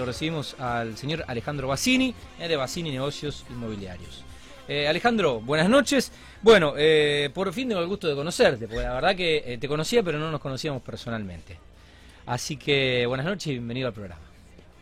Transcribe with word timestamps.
lo 0.00 0.06
recibimos 0.06 0.58
al 0.58 0.96
señor 0.96 1.24
Alejandro 1.26 1.68
Bassini, 1.68 2.14
eh, 2.38 2.48
de 2.48 2.56
Bassini 2.56 2.90
Negocios 2.90 3.44
Inmobiliarios. 3.50 4.24
Eh, 4.66 4.88
Alejandro, 4.88 5.40
buenas 5.40 5.68
noches. 5.68 6.10
Bueno, 6.40 6.72
eh, 6.78 7.28
por 7.34 7.52
fin 7.52 7.68
tengo 7.68 7.82
el 7.82 7.86
gusto 7.86 8.08
de 8.08 8.14
conocerte, 8.14 8.66
porque 8.66 8.82
la 8.82 8.94
verdad 8.94 9.14
que 9.14 9.58
te 9.60 9.68
conocía, 9.68 10.02
pero 10.02 10.18
no 10.18 10.30
nos 10.30 10.40
conocíamos 10.40 10.80
personalmente. 10.82 11.58
Así 12.24 12.56
que 12.56 13.04
buenas 13.06 13.26
noches 13.26 13.48
y 13.48 13.50
bienvenido 13.52 13.88
al 13.88 13.92
programa. 13.92 14.22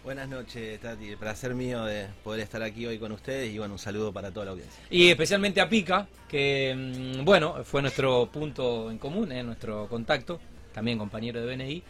Buenas 0.04 0.28
noches, 0.28 0.80
Tati. 0.80 1.08
El 1.08 1.16
placer 1.16 1.52
mío 1.52 1.84
de 1.84 2.06
poder 2.22 2.40
estar 2.40 2.62
aquí 2.62 2.86
hoy 2.86 2.98
con 2.98 3.10
ustedes 3.10 3.52
y 3.52 3.58
bueno, 3.58 3.74
un 3.74 3.80
saludo 3.80 4.12
para 4.12 4.30
toda 4.30 4.46
la 4.46 4.52
audiencia. 4.52 4.84
Y 4.88 5.08
especialmente 5.08 5.60
a 5.60 5.68
Pica, 5.68 6.06
que 6.28 6.74
mm, 7.20 7.24
bueno, 7.24 7.64
fue 7.64 7.82
nuestro 7.82 8.26
punto 8.30 8.88
en 8.88 8.98
común, 8.98 9.30
nuestro 9.44 9.88
contacto, 9.88 10.38
también 10.72 10.96
compañero 10.96 11.40
de 11.40 11.56
BNI, 11.56 11.82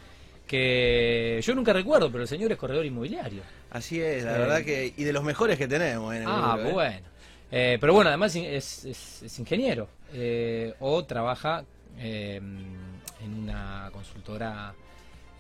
que 0.49 1.41
yo 1.45 1.55
nunca 1.55 1.73
recuerdo, 1.73 2.11
pero 2.11 2.23
el 2.23 2.29
señor 2.29 2.51
es 2.51 2.59
corredor 2.59 2.85
inmobiliario. 2.85 3.43
Así 3.71 4.01
es, 4.01 4.25
la 4.25 4.33
Sí. 4.35 4.39
verdad 4.41 4.63
que 4.65 4.93
y 4.97 5.05
de 5.05 5.13
los 5.13 5.23
mejores 5.23 5.57
que 5.59 5.69
tenemos 5.69 6.15
en 6.15 6.23
el 6.23 6.29
Ah, 6.29 6.57
¿eh? 6.61 6.73
bueno. 6.73 7.07
Eh, 7.53 7.79
pero 7.81 7.93
bueno, 7.95 8.09
además 8.09 8.35
es, 8.35 8.85
es- 8.85 9.23
es 9.23 9.39
ingeniero 9.39 9.89
eh, 10.13 10.75
o 10.81 11.05
trabaja 11.05 11.65
eh, 11.99 12.37
en 12.37 13.35
una 13.35 13.91
consultora 13.93 14.75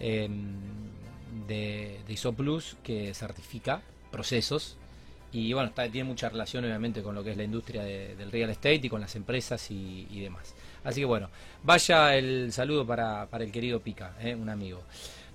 eh, 0.00 0.28
de, 1.46 2.00
de 2.06 2.12
ISO 2.12 2.32
Plus 2.32 2.76
que 2.82 3.12
certifica 3.14 3.82
procesos 4.10 4.76
y 5.32 5.52
bueno, 5.52 5.70
tiene 5.74 6.04
mucha 6.04 6.28
relación 6.28 6.64
obviamente 6.64 7.02
con 7.02 7.14
lo 7.14 7.22
que 7.22 7.32
es 7.32 7.36
la 7.36 7.44
industria 7.44 7.82
de- 7.82 8.16
del 8.16 8.30
real 8.32 8.50
estate 8.50 8.80
y 8.84 8.88
con 8.88 9.00
las 9.00 9.14
empresas 9.16 9.70
y, 9.70 10.06
y 10.10 10.20
demás. 10.20 10.54
Así 10.84 11.00
que 11.00 11.06
bueno, 11.06 11.28
vaya 11.62 12.16
el 12.16 12.50
saludo 12.52 12.86
para, 12.86 13.26
para 13.26 13.44
el 13.44 13.52
querido 13.52 13.80
Pica, 13.80 14.14
eh, 14.20 14.34
un 14.34 14.48
amigo. 14.48 14.82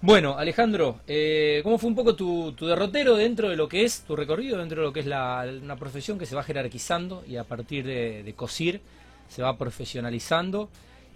Bueno, 0.02 0.38
Alejandro, 0.38 1.00
eh, 1.08 1.62
¿cómo 1.64 1.78
fue 1.78 1.90
un 1.90 1.96
poco 1.96 2.16
tu, 2.16 2.52
tu 2.54 2.66
derrotero 2.68 3.16
dentro 3.16 3.48
de 3.50 3.56
lo 3.56 3.70
que 3.70 3.86
es 3.86 4.02
tu 4.02 4.16
recorrido, 4.16 4.58
dentro 4.58 4.82
de 4.82 4.88
lo 4.88 4.92
que 4.94 5.00
es 5.00 5.06
la, 5.06 5.46
una 5.62 5.78
profesión 5.78 6.18
que 6.20 6.26
se 6.26 6.36
va 6.36 6.44
jerarquizando 6.44 7.24
y 7.26 7.38
a 7.38 7.44
partir 7.46 7.86
de, 7.86 8.22
de 8.24 8.34
COSIR 8.34 8.82
se 9.30 9.42
va 9.42 9.58
profesionalizando? 9.58 10.70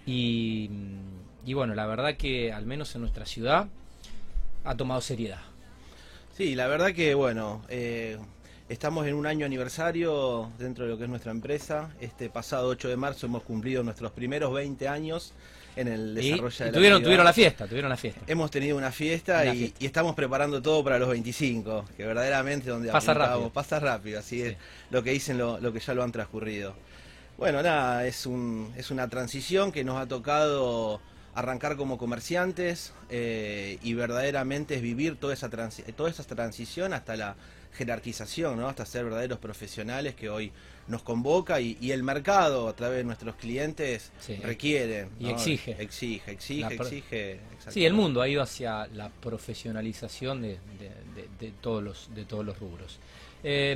Y, 0.06 0.70
y 1.46 1.54
bueno, 1.54 1.76
la 1.76 1.86
verdad 1.86 2.16
que 2.16 2.54
al 2.54 2.66
menos 2.66 2.96
en 2.96 3.02
nuestra 3.02 3.26
ciudad 3.26 3.68
ha 4.64 4.76
tomado 4.76 5.02
seriedad. 5.02 5.42
Sí, 6.38 6.56
la 6.56 6.68
verdad 6.68 6.94
que 6.94 7.14
bueno, 7.14 7.64
eh, 7.68 8.18
estamos 8.70 9.08
en 9.08 9.14
un 9.16 9.26
año 9.26 9.46
aniversario 9.46 10.52
dentro 10.58 10.86
de 10.86 10.92
lo 10.92 10.98
que 10.98 11.04
es 11.06 11.10
nuestra 11.10 11.32
empresa. 11.32 11.90
Este 12.02 12.30
pasado 12.30 12.68
8 12.70 12.90
de 12.90 12.98
marzo 12.98 13.26
hemos 13.26 13.44
cumplido 13.44 13.84
nuestros 13.84 14.12
primeros 14.12 14.54
20 14.54 14.88
años 14.88 15.34
en 15.76 15.88
el 15.88 16.16
desarrollo 16.16 16.56
y 16.56 16.60
de 16.60 16.66
la 16.66 16.72
tuvieron, 16.78 17.04
tuvieron 17.04 17.26
la 17.26 17.34
fiesta, 17.34 17.68
tuvieron 17.68 17.90
la 17.90 17.98
fiesta. 17.98 18.22
Hemos 18.28 18.50
tenido 18.52 18.78
una 18.78 18.92
fiesta, 18.92 19.42
Una 19.44 19.54
y, 19.54 19.58
fiesta. 19.60 19.78
y 19.80 19.86
estamos 19.86 20.16
preparando 20.16 20.62
todo 20.62 20.84
para 20.84 20.98
los 21.00 21.08
25, 21.10 21.86
que 21.96 22.06
verdaderamente 22.06 22.70
donde 22.70 22.92
Pasa 22.92 23.14
rápido. 23.14 23.50
pasa 23.54 23.80
rápido, 23.80 24.20
así 24.20 24.38
Sí. 24.38 24.48
es 24.48 24.58
lo 24.90 25.04
que 25.04 25.12
dicen 25.12 25.38
lo, 25.38 25.60
lo 25.60 25.72
que 25.72 25.80
ya 25.80 25.94
lo 25.94 26.04
han 26.04 26.12
transcurrido. 26.12 26.76
Bueno, 27.38 27.62
nada, 27.62 28.06
es 28.08 28.26
un 28.26 28.74
es 28.76 28.90
una 28.90 29.08
transición 29.08 29.72
que 29.72 29.84
nos 29.84 29.98
ha 30.02 30.08
tocado 30.08 31.00
arrancar 31.36 31.78
como 31.78 32.00
comerciantes 32.00 32.94
eh, 33.12 33.78
y 33.84 33.94
verdaderamente 33.94 34.74
es 34.74 34.82
vivir 34.82 35.18
toda 35.20 35.36
esa 35.36 35.48
toda 35.96 36.10
esa 36.10 36.24
transición 36.24 36.94
hasta 36.94 37.16
la 37.16 37.36
jerarquización, 37.78 38.58
¿no? 38.60 38.68
hasta 38.68 38.86
ser 38.86 39.06
verdaderos 39.06 39.40
profesionales 39.40 40.16
que 40.16 40.30
hoy 40.30 40.52
nos 40.88 41.04
convoca 41.04 41.60
y, 41.62 41.78
y 41.82 41.92
el 41.92 42.02
mercado 42.04 42.68
a 42.70 42.76
través 42.76 42.98
de 43.00 43.04
nuestros 43.04 43.36
clientes 43.36 44.12
Sí. 44.20 44.36
requiere 44.38 45.10
Y 45.20 45.30
exige. 45.30 45.76
exige, 45.80 46.32
exige, 46.32 46.74
exige. 46.76 47.40
Sí, 47.70 47.86
el 47.86 47.94
mundo 47.94 48.22
ha 48.22 48.28
ido 48.28 48.42
hacia 48.42 48.88
la 48.88 49.10
profesionalización 49.10 50.42
de, 50.42 50.48
de- 50.80 51.22
de- 51.22 51.28
de 51.40 51.52
todos, 51.62 51.84
los, 51.84 52.10
de 52.16 52.26
todos 52.26 52.46
los 52.46 52.58
rubros. 52.60 53.00
Eh, 53.44 53.76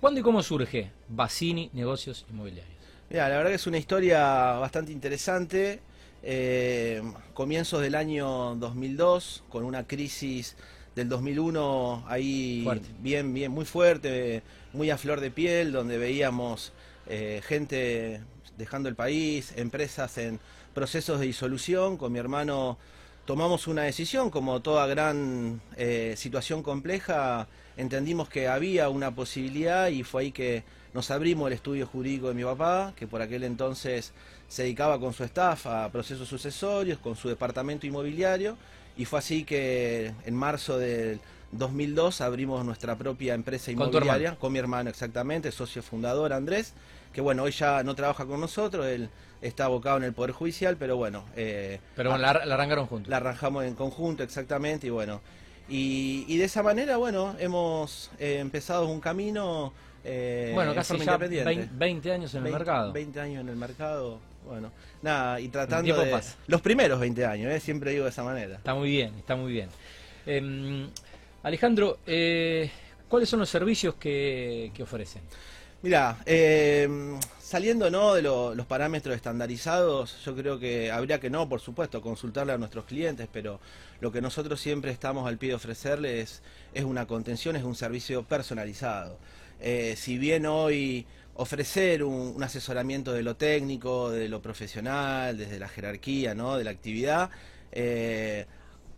¿Cuándo 0.00 0.20
y 0.20 0.22
cómo 0.22 0.42
surge 0.42 0.90
Bassini 1.08 1.70
Negocios 1.74 2.24
Inmobiliarios? 2.30 2.74
Mira, 3.10 3.28
la 3.28 3.36
verdad 3.36 3.50
que 3.50 3.56
es 3.56 3.66
una 3.66 3.78
historia 3.78 4.20
bastante 4.54 4.92
interesante. 4.92 5.80
Eh, 6.22 7.02
comienzos 7.34 7.80
del 7.82 7.94
año 7.94 8.54
2002, 8.56 9.42
con 9.48 9.64
una 9.64 9.86
crisis 9.86 10.56
del 10.94 11.08
2001 11.08 12.04
ahí 12.08 12.62
Fuerte. 12.64 12.88
bien, 13.00 13.32
bien, 13.32 13.52
muy 13.52 13.64
fuerte, 13.64 14.42
muy 14.72 14.90
a 14.90 14.98
flor 14.98 15.20
de 15.20 15.30
piel, 15.30 15.72
donde 15.72 15.98
veíamos 15.98 16.72
eh, 17.06 17.40
gente 17.44 18.20
dejando 18.56 18.88
el 18.88 18.94
país, 18.94 19.52
empresas 19.56 20.18
en 20.18 20.40
procesos 20.74 21.20
de 21.20 21.26
disolución. 21.26 21.96
Con 21.96 22.12
mi 22.12 22.18
hermano 22.18 22.78
tomamos 23.24 23.66
una 23.66 23.82
decisión, 23.82 24.30
como 24.30 24.60
toda 24.60 24.86
gran 24.86 25.60
eh, 25.76 26.14
situación 26.16 26.62
compleja, 26.62 27.48
entendimos 27.76 28.28
que 28.28 28.48
había 28.48 28.88
una 28.88 29.14
posibilidad 29.14 29.88
y 29.88 30.02
fue 30.02 30.22
ahí 30.22 30.32
que 30.32 30.64
nos 30.92 31.10
abrimos 31.10 31.46
el 31.46 31.52
estudio 31.52 31.86
jurídico 31.86 32.28
de 32.28 32.34
mi 32.34 32.42
papá, 32.42 32.92
que 32.96 33.06
por 33.06 33.22
aquel 33.22 33.44
entonces 33.44 34.12
se 34.48 34.64
dedicaba 34.64 34.98
con 34.98 35.12
su 35.12 35.22
staff 35.24 35.66
a 35.66 35.88
procesos 35.90 36.28
sucesorios, 36.28 36.98
con 36.98 37.14
su 37.14 37.28
departamento 37.28 37.86
inmobiliario, 37.86 38.56
y 39.00 39.06
fue 39.06 39.20
así 39.20 39.44
que 39.44 40.12
en 40.26 40.34
marzo 40.34 40.78
del 40.78 41.20
2002 41.52 42.20
abrimos 42.20 42.66
nuestra 42.66 42.96
propia 42.96 43.32
empresa 43.32 43.72
Con 43.72 43.90
tu 43.90 43.96
inmobiliaria, 43.96 44.36
con 44.36 44.52
mi 44.52 44.58
hermano 44.58 44.90
exactamente, 44.90 45.50
socio 45.52 45.82
fundador 45.82 46.34
Andrés, 46.34 46.74
que 47.10 47.22
bueno, 47.22 47.44
hoy 47.44 47.52
ya 47.52 47.82
no 47.82 47.94
trabaja 47.94 48.26
con 48.26 48.42
nosotros, 48.42 48.84
él 48.84 49.08
está 49.40 49.64
abocado 49.64 49.96
en 49.96 50.04
el 50.04 50.12
Poder 50.12 50.32
Judicial, 50.32 50.76
pero 50.76 50.98
bueno, 50.98 51.24
eh, 51.34 51.80
Pero 51.96 52.10
bueno, 52.10 52.26
la, 52.26 52.44
la 52.44 52.54
arrancaron 52.56 52.84
juntos. 52.86 53.08
la 53.08 53.16
arranjamos 53.16 53.64
en 53.64 53.74
conjunto 53.74 54.22
exactamente 54.22 54.88
y 54.88 54.90
bueno, 54.90 55.22
y, 55.66 56.26
y 56.28 56.36
de 56.36 56.44
esa 56.44 56.62
manera, 56.62 56.98
bueno, 56.98 57.36
hemos 57.38 58.10
eh, 58.18 58.36
empezado 58.38 58.86
un 58.86 59.00
camino 59.00 59.72
eh, 60.04 60.52
bueno, 60.54 60.72
en 60.72 60.76
casi 60.76 60.98
ya 60.98 61.04
independiente. 61.04 61.54
20, 61.54 61.74
20 61.74 62.12
años 62.12 62.34
en 62.34 62.38
el 62.38 62.44
20 62.44 62.58
mercado. 62.58 62.92
20 62.92 63.20
años 63.20 63.40
en 63.40 63.48
el 63.48 63.56
mercado, 63.56 64.20
bueno, 64.50 64.72
nada, 65.00 65.40
y 65.40 65.48
tratando 65.48 65.96
de... 66.04 66.10
pasa. 66.10 66.36
Los 66.48 66.60
primeros 66.60 66.98
20 66.98 67.24
años, 67.24 67.52
eh, 67.52 67.60
siempre 67.60 67.92
digo 67.92 68.04
de 68.04 68.10
esa 68.10 68.24
manera. 68.24 68.56
Está 68.56 68.74
muy 68.74 68.90
bien, 68.90 69.14
está 69.16 69.36
muy 69.36 69.52
bien. 69.52 69.68
Eh, 70.26 70.88
Alejandro, 71.44 71.98
eh, 72.06 72.68
¿cuáles 73.08 73.28
son 73.28 73.38
los 73.40 73.48
servicios 73.48 73.94
que, 73.94 74.72
que 74.74 74.82
ofrecen? 74.82 75.22
Mira, 75.82 76.18
eh, 76.26 76.86
saliendo 77.40 77.90
¿no? 77.90 78.12
de 78.14 78.22
lo- 78.22 78.54
los 78.54 78.66
parámetros 78.66 79.14
estandarizados, 79.16 80.22
yo 80.24 80.34
creo 80.36 80.58
que 80.58 80.90
habría 80.90 81.20
que 81.20 81.30
no, 81.30 81.48
por 81.48 81.60
supuesto, 81.60 82.02
consultarle 82.02 82.52
a 82.52 82.58
nuestros 82.58 82.84
clientes, 82.84 83.28
pero 83.32 83.60
lo 84.00 84.12
que 84.12 84.20
nosotros 84.20 84.60
siempre 84.60 84.90
estamos 84.90 85.26
al 85.26 85.38
pie 85.38 85.50
de 85.50 85.54
ofrecerles 85.54 86.42
es 86.74 86.84
una 86.84 87.06
contención, 87.06 87.56
es 87.56 87.62
un 87.62 87.74
servicio 87.76 88.24
personalizado. 88.24 89.16
Eh, 89.60 89.94
si 89.96 90.18
bien 90.18 90.44
hoy 90.44 91.06
ofrecer 91.34 92.02
un, 92.04 92.34
un 92.36 92.42
asesoramiento 92.42 93.12
de 93.12 93.22
lo 93.22 93.36
técnico, 93.36 94.10
de 94.10 94.28
lo 94.28 94.42
profesional, 94.42 95.36
desde 95.36 95.58
la 95.58 95.68
jerarquía, 95.68 96.34
¿no? 96.34 96.56
de 96.56 96.64
la 96.64 96.70
actividad, 96.70 97.30
eh, 97.72 98.46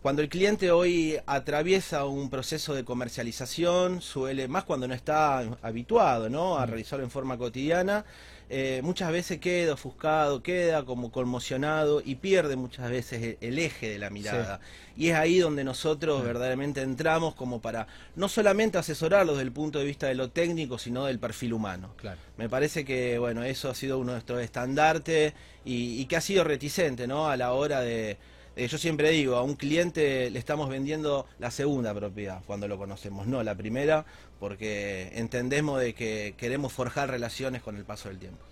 cuando 0.01 0.21
el 0.21 0.27
cliente 0.27 0.69
hoy 0.69 1.17
atraviesa 1.25 2.03
un 2.03 2.29
proceso 2.29 2.73
de 2.73 2.83
comercialización, 2.83 4.01
suele, 4.01 4.49
más 4.49 4.65
cuando 4.65 4.85
no 4.85 4.93
está 4.93 5.39
habituado 5.61 6.29
¿no? 6.29 6.57
a 6.57 6.65
realizarlo 6.65 7.05
en 7.05 7.11
forma 7.11 7.37
cotidiana, 7.37 8.03
eh, 8.49 8.81
muchas 8.83 9.11
veces 9.11 9.39
queda 9.39 9.73
ofuscado, 9.73 10.43
queda 10.43 10.83
como 10.85 11.11
conmocionado 11.11 12.01
y 12.03 12.15
pierde 12.15 12.55
muchas 12.55 12.89
veces 12.89 13.21
el, 13.23 13.37
el 13.41 13.59
eje 13.59 13.89
de 13.89 13.99
la 13.99 14.09
mirada. 14.09 14.59
Y 14.95 15.09
es 15.09 15.15
ahí 15.15 15.39
donde 15.39 15.63
nosotros 15.63 16.23
verdaderamente 16.23 16.81
entramos 16.81 17.33
como 17.35 17.61
para 17.61 17.87
no 18.15 18.29
solamente 18.29 18.77
asesorarlos 18.77 19.35
desde 19.37 19.47
el 19.47 19.51
punto 19.53 19.79
de 19.79 19.85
vista 19.85 20.07
de 20.07 20.15
lo 20.15 20.29
técnico, 20.29 20.77
sino 20.77 21.05
del 21.05 21.17
perfil 21.19 21.53
humano. 21.53 21.93
Claro. 21.97 22.19
Me 22.37 22.47
parece 22.49 22.85
que 22.85 23.17
bueno, 23.17 23.43
eso 23.43 23.69
ha 23.69 23.75
sido 23.75 23.97
uno 23.97 24.11
de 24.11 24.17
nuestros 24.17 24.41
estandartes 24.41 25.33
y, 25.65 25.99
y 26.01 26.05
que 26.05 26.15
ha 26.17 26.21
sido 26.21 26.43
reticente 26.43 27.07
¿no? 27.07 27.27
a 27.29 27.37
la 27.37 27.53
hora 27.53 27.81
de, 27.81 28.17
de- 28.55 28.67
Yo 28.67 28.77
siempre 28.77 29.09
digo, 29.09 29.35
a 29.37 29.41
un 29.43 29.55
cliente 29.55 30.29
le 30.29 30.37
estamos 30.37 30.69
vendiendo 30.69 31.25
la 31.39 31.49
segunda 31.49 31.93
propiedad 31.93 32.41
cuando 32.45 32.67
lo 32.67 32.77
conocemos, 32.77 33.25
no 33.25 33.41
la 33.43 33.55
primera, 33.55 34.05
porque 34.43 35.09
entendemos 35.13 35.79
de 35.79 35.93
que 35.93 36.35
queremos 36.35 36.73
forjar 36.73 37.09
relaciones 37.09 37.61
con 37.61 37.77
el 37.77 37.85
paso 37.85 38.09
del 38.09 38.17
tiempo. 38.17 38.43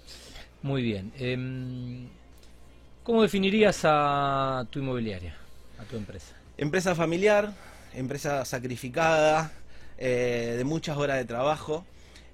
Muy 0.61 0.81
bien. 0.81 1.11
Em, 1.19 2.07
¿Cómo 3.03 3.21
definirías 3.21 3.81
a 3.83 4.65
tu 4.69 4.79
inmobiliaria, 4.79 5.35
a 5.77 5.83
tu 5.83 5.97
empresa? 5.97 6.33
Empresa 6.57 6.95
familiar, 6.95 7.51
empresa 7.93 8.45
sacrificada, 8.45 9.51
eh, 9.97 10.55
de 10.55 10.63
muchas 10.63 10.95
horas 10.95 11.17
de 11.17 11.25
trabajo, 11.25 11.85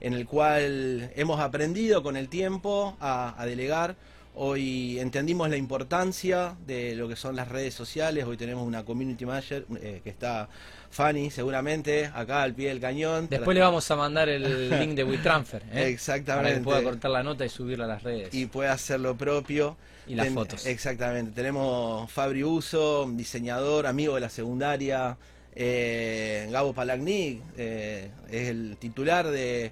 en 0.02 0.14
el 0.14 0.28
cual 0.28 1.12
hemos 1.16 1.40
aprendido 1.40 2.04
con 2.04 2.16
el 2.16 2.30
tiempo 2.30 2.96
a, 3.00 3.42
a 3.42 3.48
delegar. 3.48 3.96
Hoy 4.40 5.00
entendimos 5.00 5.50
la 5.50 5.58
importancia 5.58 6.56
de 6.68 6.96
lo 6.96 7.08
que 7.08 7.16
son 7.16 7.36
las 7.36 7.48
redes 7.48 7.74
sociales. 7.74 8.24
Hoy 8.26 8.38
tenemos 8.38 8.68
una 8.68 8.86
community 8.86 9.26
manager 9.26 9.66
eh, 9.82 10.02
que 10.04 10.12
está 10.12 10.48
Fanny, 10.92 11.32
seguramente, 11.32 12.06
acá 12.14 12.44
al 12.44 12.54
pie 12.54 12.70
del 12.70 12.80
cañón. 12.80 13.28
Después 13.32 13.56
le 13.56 13.62
vamos 13.62 13.90
a 13.90 13.96
mandar 13.96 14.30
el 14.30 14.70
link 14.80 14.92
de 14.94 15.04
WeTransfer. 15.04 15.64
¿eh? 15.74 15.88
Exactamente. 15.88 16.50
Para 16.50 16.58
que 16.60 16.64
pueda 16.64 16.84
cortar 16.84 17.10
la 17.10 17.24
nota 17.24 17.46
y 17.46 17.50
subirla 17.50 17.86
a 17.86 17.88
las 17.88 18.04
redes. 18.04 18.32
y 18.32 18.46
puede 18.46 18.70
hacer 18.70 19.00
lo 19.00 19.18
propio. 19.18 19.76
Y 20.06 20.14
las 20.14 20.30
fotos. 20.30 20.68
Exactamente. 20.68 21.32
Tenemos 21.32 22.10
Fabri 22.12 22.44
Uso, 22.44 23.10
diseñador, 23.12 23.88
amigo 23.88 24.16
de 24.16 24.22
la 24.22 24.30
secundaria, 24.30 25.18
Eh, 25.60 26.48
Gabo 26.52 26.72
Palagnic 26.74 27.42
es 27.58 28.12
el 28.30 28.78
titular 28.80 29.28
de 29.28 29.72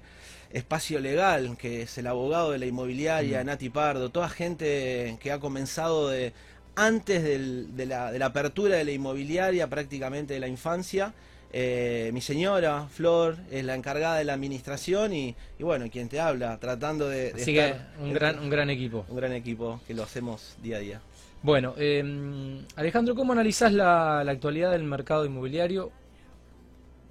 Espacio 0.56 1.00
Legal, 1.00 1.56
que 1.58 1.82
es 1.82 1.98
el 1.98 2.06
abogado 2.06 2.52
de 2.52 2.58
la 2.58 2.66
inmobiliaria, 2.66 3.44
Nati 3.44 3.68
Pardo, 3.68 4.08
toda 4.08 4.28
gente 4.28 5.18
que 5.20 5.30
ha 5.30 5.38
comenzado 5.38 6.08
de 6.08 6.32
antes 6.74 7.22
de, 7.22 7.86
la, 7.86 8.10
de 8.10 8.18
la 8.18 8.26
apertura 8.26 8.76
de 8.76 8.84
la 8.84 8.92
inmobiliaria, 8.92 9.68
prácticamente 9.68 10.34
de 10.34 10.40
la 10.40 10.48
infancia, 10.48 11.12
eh, 11.52 12.10
mi 12.12 12.20
señora, 12.20 12.86
Flor, 12.88 13.36
es 13.50 13.64
la 13.64 13.74
encargada 13.74 14.18
de 14.18 14.24
la 14.24 14.34
administración 14.34 15.14
y, 15.14 15.34
bueno, 15.58 15.86
quien 15.90 16.08
te 16.08 16.20
habla, 16.20 16.58
tratando 16.58 17.08
de... 17.08 17.32
Así 17.34 17.54
que 17.54 17.74
un 18.00 18.12
gran, 18.12 18.38
un 18.38 18.50
gran 18.50 18.68
equipo. 18.70 19.06
Un 19.08 19.16
gran 19.16 19.32
equipo 19.32 19.80
que 19.86 19.94
lo 19.94 20.02
hacemos 20.02 20.56
día 20.62 20.76
a 20.76 20.80
día. 20.80 21.00
Bueno, 21.42 21.74
em, 21.76 22.64
Alejandro, 22.76 23.14
¿cómo 23.14 23.32
analizás 23.32 23.72
la, 23.72 24.20
actualidad 24.20 24.72
del 24.72 24.84
mercado 24.84 25.24
inmobiliario 25.24 25.92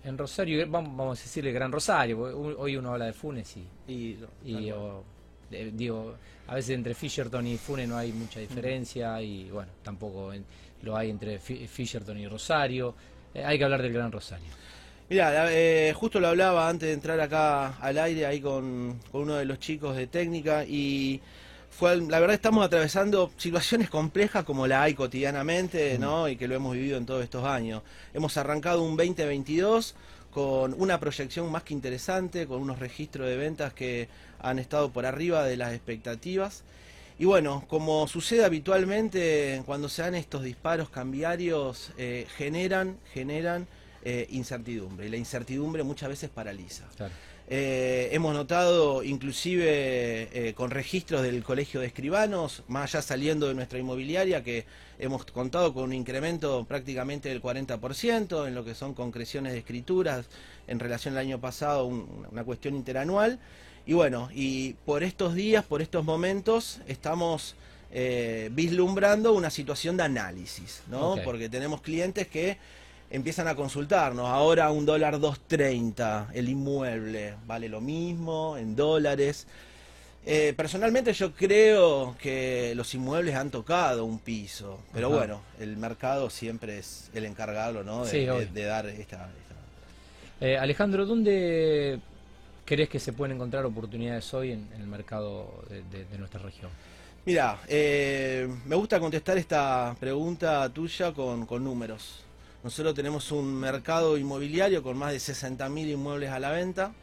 en 0.05 0.17
Rosario? 0.17 0.61
Eh, 0.61 0.65
vamos, 0.65 1.19
a 1.19 1.23
decirle 1.23 1.51
Gran 1.51 1.71
Rosario, 1.71 2.19
hoy 2.19 2.77
uno 2.77 2.93
habla 2.93 3.05
de 3.05 3.13
Funes 3.13 3.55
y, 3.87 4.17
digo, 5.51 6.15
a 6.47 6.55
veces 6.55 6.75
entre 6.75 6.93
Fisherton 6.93 7.45
y 7.47 7.57
Funes 7.57 7.87
no 7.87 7.97
hay 7.97 8.11
mucha 8.11 8.39
diferencia 8.39 9.21
y 9.21 9.49
bueno, 9.49 9.71
tampoco 9.83 10.31
lo 10.83 10.95
hay 10.95 11.09
entre 11.09 11.39
Fisherton 11.39 12.17
y 12.17 12.27
Rosario. 12.27 12.95
Eh, 13.33 13.43
hay 13.43 13.57
que 13.57 13.63
hablar 13.63 13.81
del 13.81 13.93
Gran 13.93 14.11
Rosario. 14.11 14.47
Mira, 15.09 15.51
eh, 15.51 15.93
justo 15.93 16.19
lo 16.19 16.29
hablaba 16.29 16.67
antes 16.67 16.87
de 16.87 16.93
entrar 16.93 17.19
acá 17.19 17.77
al 17.77 17.97
aire 17.97 18.25
ahí 18.25 18.41
con, 18.41 18.99
uno 19.11 19.35
de 19.35 19.45
los 19.45 19.59
chicos 19.59 19.95
de 19.95 20.07
técnica 20.07 20.65
y 20.65 21.21
fue, 21.77 21.97
la 21.97 22.19
verdad 22.19 22.35
estamos 22.35 22.65
atravesando 22.65 23.31
situaciones 23.35 23.89
complejas 23.89 24.45
como 24.45 24.65
la 24.65 24.83
hay 24.83 24.93
cotidianamente, 24.93 25.99
¿no? 25.99 26.29
Y 26.29 26.37
que 26.37 26.47
lo 26.47 26.55
hemos 26.55 26.73
vivido 26.73 26.97
en 26.97 27.05
todos 27.05 27.21
estos 27.21 27.43
años. 27.43 27.83
Hemos 28.13 28.37
arrancado 28.37 28.81
un 28.81 28.95
2022 28.95 29.93
con 30.31 30.73
una 30.81 31.01
proyección 31.01 31.51
más 31.51 31.63
que 31.63 31.73
interesante, 31.73 32.47
con 32.47 32.61
unos 32.61 32.79
registros 32.79 33.27
de 33.27 33.35
ventas 33.35 33.73
que 33.73 34.07
han 34.39 34.57
estado 34.57 34.89
por 34.91 35.05
arriba 35.05 35.43
de 35.43 35.57
las 35.57 35.73
expectativas. 35.73 36.63
Y 37.19 37.25
bueno, 37.25 37.65
como 37.67 38.07
sucede 38.07 38.45
habitualmente 38.45 39.61
cuando 39.65 39.89
se 39.89 40.01
dan 40.01 40.15
estos 40.15 40.43
disparos 40.43 40.89
cambiarios, 40.89 41.91
eh, 41.97 42.25
generan, 42.37 42.97
generan 43.13 43.67
eh, 44.05 44.27
incertidumbre. 44.29 45.07
Y 45.07 45.09
la 45.09 45.17
incertidumbre 45.17 45.83
muchas 45.83 46.07
veces 46.07 46.29
paraliza. 46.29 46.85
Eh, 47.47 48.09
hemos 48.13 48.33
notado 48.33 49.03
inclusive 49.03 50.53
con 50.55 50.71
registros 50.71 51.21
del 51.21 51.43
Colegio 51.43 51.81
de 51.81 51.87
Escribanos, 51.87 52.63
más 52.69 52.95
allá 52.95 53.01
saliendo 53.01 53.49
de 53.49 53.53
nuestra 53.53 53.77
inmobiliaria, 53.77 54.43
que 54.43 54.65
hemos 54.97 55.25
contado 55.25 55.73
con 55.73 55.83
un 55.83 55.93
incremento 55.93 56.63
prácticamente 56.65 57.29
del 57.29 57.41
40% 57.41 58.47
en 58.47 58.55
lo 58.55 58.63
que 58.63 58.73
son 58.73 58.93
concreciones 58.93 59.51
de 59.51 59.59
escrituras 59.59 60.25
en 60.67 60.79
relación 60.79 61.15
al 61.15 61.19
año 61.19 61.41
pasado, 61.41 61.85
una 61.85 62.43
cuestión 62.43 62.75
interanual. 62.75 63.39
Y 63.85 63.93
bueno, 63.93 64.29
y 64.33 64.73
por 64.85 65.03
estos 65.03 65.35
días, 65.35 65.63
por 65.63 65.81
estos 65.81 66.03
momentos, 66.03 66.79
estamos 66.87 67.55
eh, 67.91 68.49
vislumbrando 68.51 69.33
una 69.33 69.49
situación 69.49 69.95
de 69.95 70.03
análisis, 70.03 70.81
¿no? 70.89 71.15
Porque 71.23 71.49
tenemos 71.49 71.81
clientes 71.81 72.27
que 72.27 72.57
empiezan 73.09 73.47
a 73.47 73.55
consultarnos. 73.55 74.27
Ahora 74.27 74.71
un 74.71 74.85
dólar 74.85 75.15
2.30 75.15 76.27
el 76.33 76.49
inmueble, 76.49 77.35
¿vale 77.45 77.69
lo 77.69 77.81
mismo 77.81 78.57
en 78.57 78.75
dólares? 78.75 79.47
Eh, 80.27 80.53
personalmente 80.57 81.13
yo 81.13 81.33
creo 81.33 82.15
que 82.17 82.73
los 82.75 82.91
inmuebles 82.95 83.35
han 83.35 83.51
tocado 83.51 84.05
un 84.05 84.17
piso, 84.17 84.79
pero 84.91 85.09
bueno, 85.11 85.41
el 85.59 85.77
mercado 85.77 86.31
siempre 86.31 86.79
es 86.79 87.11
el 87.13 87.25
encargado 87.25 87.83
¿no? 87.83 88.05
de, 88.05 88.65
dar 88.65 88.87
esta... 88.87 89.29
Eh, 90.41 90.57
Alejandro, 90.57 91.05
¿dónde 91.05 91.99
crees 92.65 92.89
que 92.89 92.99
se 92.99 93.13
pueden 93.13 93.35
encontrar 93.35 93.65
oportunidades 93.65 94.33
hoy 94.33 94.51
en, 94.51 94.67
el 94.75 94.87
mercado 94.87 95.63
de, 95.69 96.17
nuestra 96.17 96.41
región? 96.41 96.71
Mira, 97.23 97.59
eh, 97.67 98.47
me 98.65 98.75
gusta 98.75 98.99
contestar 98.99 99.37
esta 99.37 99.95
pregunta 99.99 100.67
tuya 100.69 101.13
con, 101.13 101.47
números. 101.63 102.24
Nosotros 102.65 102.95
tenemos 102.95 103.31
un 103.31 103.59
mercado 103.59 104.17
inmobiliario 104.17 104.81
con 104.81 104.97
más 104.97 105.11
de 105.11 105.19
60.000 105.19 105.91
inmuebles 105.91 106.31
a 106.31 106.39
la 106.39 106.49
venta, 106.49 106.95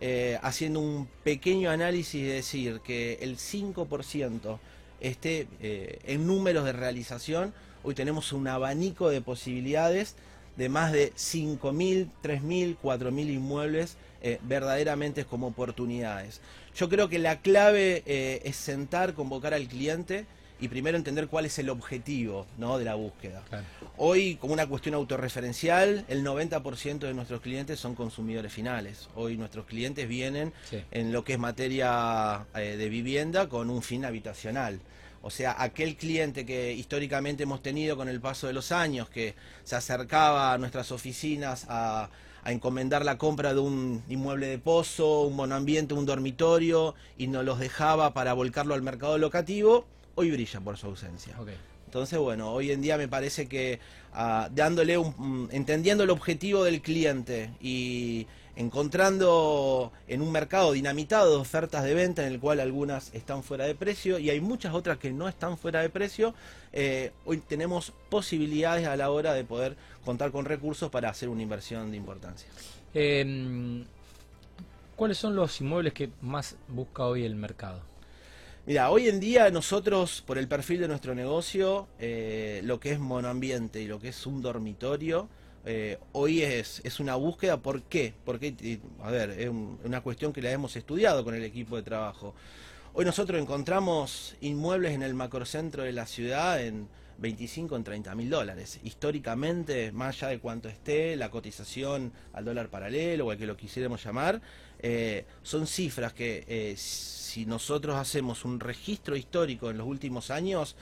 eh, 0.00 0.38
haciendo 0.42 0.78
un 0.78 1.08
pequeño 1.24 1.70
análisis 1.70 2.22
de 2.22 2.34
decir 2.34 2.80
que 2.84 3.14
el 3.20 3.36
5% 3.36 4.60
esté 5.00 5.48
eh, 5.60 5.98
en 6.04 6.24
números 6.24 6.64
de 6.64 6.72
realización, 6.72 7.52
hoy 7.82 7.96
tenemos 7.96 8.32
un 8.32 8.46
abanico 8.46 9.08
de 9.08 9.20
posibilidades 9.20 10.14
de 10.56 10.68
más 10.68 10.92
de 10.92 11.12
5.000, 11.14 12.08
3.000, 12.22 12.76
4.000 12.80 13.34
inmuebles 13.34 13.96
eh, 14.22 14.38
verdaderamente 14.44 15.24
como 15.24 15.48
oportunidades. 15.48 16.40
Yo 16.76 16.88
creo 16.88 17.08
que 17.08 17.18
la 17.18 17.40
clave 17.40 18.04
es 18.06 18.54
sentar, 18.54 19.14
convocar 19.14 19.52
al 19.52 19.66
cliente 19.66 20.26
y 20.60 20.68
primero 20.68 20.96
entender 20.96 21.28
cuál 21.28 21.46
es 21.46 21.58
el 21.58 21.70
objetivo 21.70 22.46
¿no? 22.58 22.78
de 22.78 22.84
la 22.84 22.94
búsqueda. 22.94 23.42
Hoy, 23.96 24.36
como 24.36 24.52
una 24.52 24.66
cuestión 24.66 24.94
autorreferencial, 24.94 26.04
el 26.08 26.24
90% 26.24 26.98
de 26.98 27.14
nuestros 27.14 27.40
clientes 27.40 27.78
son 27.78 27.94
consumidores 27.94 28.52
finales. 28.52 29.08
Hoy 29.14 29.36
nuestros 29.36 29.66
clientes 29.66 30.08
vienen 30.08 30.52
en 30.90 31.12
lo 31.12 31.24
que 31.24 31.34
es 31.34 31.38
materia 31.38 32.46
eh, 32.54 32.76
de 32.76 32.88
vivienda 32.88 33.48
con 33.48 33.70
un 33.70 33.82
fin 33.82 34.04
habitacional. 34.04 34.80
O 35.22 35.30
sea, 35.30 35.56
aquel 35.58 35.96
cliente 35.96 36.46
que 36.46 36.72
históricamente 36.72 37.42
hemos 37.42 37.62
tenido 37.62 37.96
con 37.96 38.08
el 38.08 38.20
paso 38.20 38.46
de 38.46 38.52
los 38.52 38.70
años, 38.72 39.08
que 39.08 39.34
se 39.64 39.76
acercaba 39.76 40.52
a 40.52 40.58
nuestras 40.58 40.92
oficinas 40.92 41.66
a, 41.68 42.08
encomendar 42.46 43.04
la 43.04 43.18
compra 43.18 43.52
de 43.52 43.60
un 43.60 44.02
inmueble 44.08 44.46
de 44.46 44.58
pozo, 44.58 45.22
un 45.22 45.36
monoambiente, 45.36 45.92
un 45.92 46.06
dormitorio, 46.06 46.94
y 47.18 47.26
nos 47.26 47.44
los 47.44 47.58
dejaba 47.58 48.14
para 48.14 48.32
volcarlo 48.32 48.72
al 48.72 48.80
mercado 48.80 49.18
locativo, 49.18 49.84
hoy 50.18 50.32
brilla 50.32 50.60
por 50.60 50.76
su 50.76 50.86
ausencia. 50.88 51.36
Entonces, 51.86 52.18
bueno, 52.18 52.52
hoy 52.52 52.72
en 52.72 52.82
día 52.82 52.98
me 52.98 53.06
parece 53.06 53.46
que 53.48 53.78
ah, 54.12 54.48
dándole 54.52 54.98
un, 54.98 55.14
mm, 55.16 55.48
entendiendo 55.52 56.02
el 56.04 56.10
objetivo 56.10 56.64
del 56.64 56.82
cliente 56.82 57.50
y 57.60 58.26
encontrando 58.56 59.92
en 60.08 60.20
un 60.20 60.32
mercado 60.32 60.72
dinamitado 60.72 61.30
de 61.30 61.36
ofertas 61.36 61.84
de 61.84 61.94
venta 61.94 62.26
en 62.26 62.32
el 62.32 62.40
cual 62.40 62.58
algunas 62.58 63.14
están 63.14 63.44
fuera 63.44 63.64
de 63.64 63.76
precio 63.76 64.18
y 64.18 64.28
hay 64.30 64.40
muchas 64.40 64.74
otras 64.74 64.98
que 64.98 65.12
no 65.12 65.28
están 65.28 65.56
fuera 65.56 65.80
de 65.80 65.88
precio, 65.88 66.34
eh, 66.72 67.12
hoy 67.24 67.38
tenemos 67.38 67.92
posibilidades 68.10 68.88
a 68.88 68.96
la 68.96 69.12
hora 69.12 69.32
de 69.32 69.44
poder 69.44 69.76
contar 70.04 70.32
con 70.32 70.44
recursos 70.44 70.90
para 70.90 71.08
hacer 71.08 71.28
una 71.28 71.42
inversión 71.42 71.92
de 71.92 71.96
importancia. 71.96 72.48
Em, 72.92 73.84
¿Cuáles 74.96 75.16
son 75.16 75.36
los 75.36 75.60
inmuebles 75.60 75.92
que 75.92 76.10
más 76.20 76.56
busca 76.66 77.04
hoy 77.04 77.24
el 77.24 77.36
mercado? 77.36 77.87
Mira, 78.68 78.90
hoy 78.90 79.08
en 79.08 79.18
día 79.18 79.50
nosotros, 79.50 80.22
por 80.26 80.36
el 80.36 80.46
perfil 80.46 80.80
de 80.80 80.88
nuestro 80.88 81.14
negocio, 81.14 81.88
eh, 81.98 82.60
lo 82.64 82.78
que 82.78 82.92
es 82.92 82.98
monoambiente 82.98 83.80
y 83.80 83.86
lo 83.86 83.98
que 83.98 84.08
es 84.08 84.26
un 84.26 84.42
dormitorio, 84.42 85.26
eh, 85.64 85.96
hoy 86.12 86.42
es, 86.42 86.82
es 86.84 87.00
una 87.00 87.14
búsqueda. 87.14 87.62
¿Por 87.62 87.84
qué? 87.84 88.12
Porque, 88.26 88.78
a 89.02 89.10
ver, 89.10 89.30
es 89.30 89.48
una 89.48 90.02
cuestión 90.02 90.34
que 90.34 90.42
la 90.42 90.50
hemos 90.50 90.76
estudiado 90.76 91.24
con 91.24 91.34
el 91.34 91.44
equipo 91.44 91.76
de 91.76 91.82
trabajo. 91.82 92.34
Hoy 92.92 93.06
nosotros 93.06 93.40
encontramos 93.40 94.36
inmuebles 94.42 94.92
en 94.92 95.02
el 95.02 95.14
macrocentro 95.14 95.84
de 95.84 95.92
la 95.92 96.04
ciudad 96.04 96.62
en 96.62 96.88
25 97.18 97.74
en 97.74 97.84
30 97.84 98.14
mil 98.14 98.28
dólares. 98.28 98.80
Históricamente, 98.84 99.92
más 99.92 100.16
allá 100.16 100.28
de 100.28 100.40
cuánto 100.40 100.68
esté, 100.68 101.16
la 101.16 101.30
cotización 101.30 102.12
al 102.34 102.44
dólar 102.44 102.68
paralelo 102.68 103.26
o 103.26 103.30
al 103.30 103.38
que 103.38 103.46
lo 103.46 103.56
quisiéramos 103.56 104.04
llamar, 104.04 104.42
eh, 104.80 105.24
son 105.42 105.66
cifras 105.66 106.12
que 106.12 106.44
eh, 106.48 106.74
si 106.76 107.46
nosotros 107.46 107.96
hacemos 107.96 108.44
un 108.44 108.60
registro 108.60 109.16
histórico 109.16 109.70
en 109.70 109.78
los 109.78 109.86
últimos 109.86 110.30
años, 110.30 110.76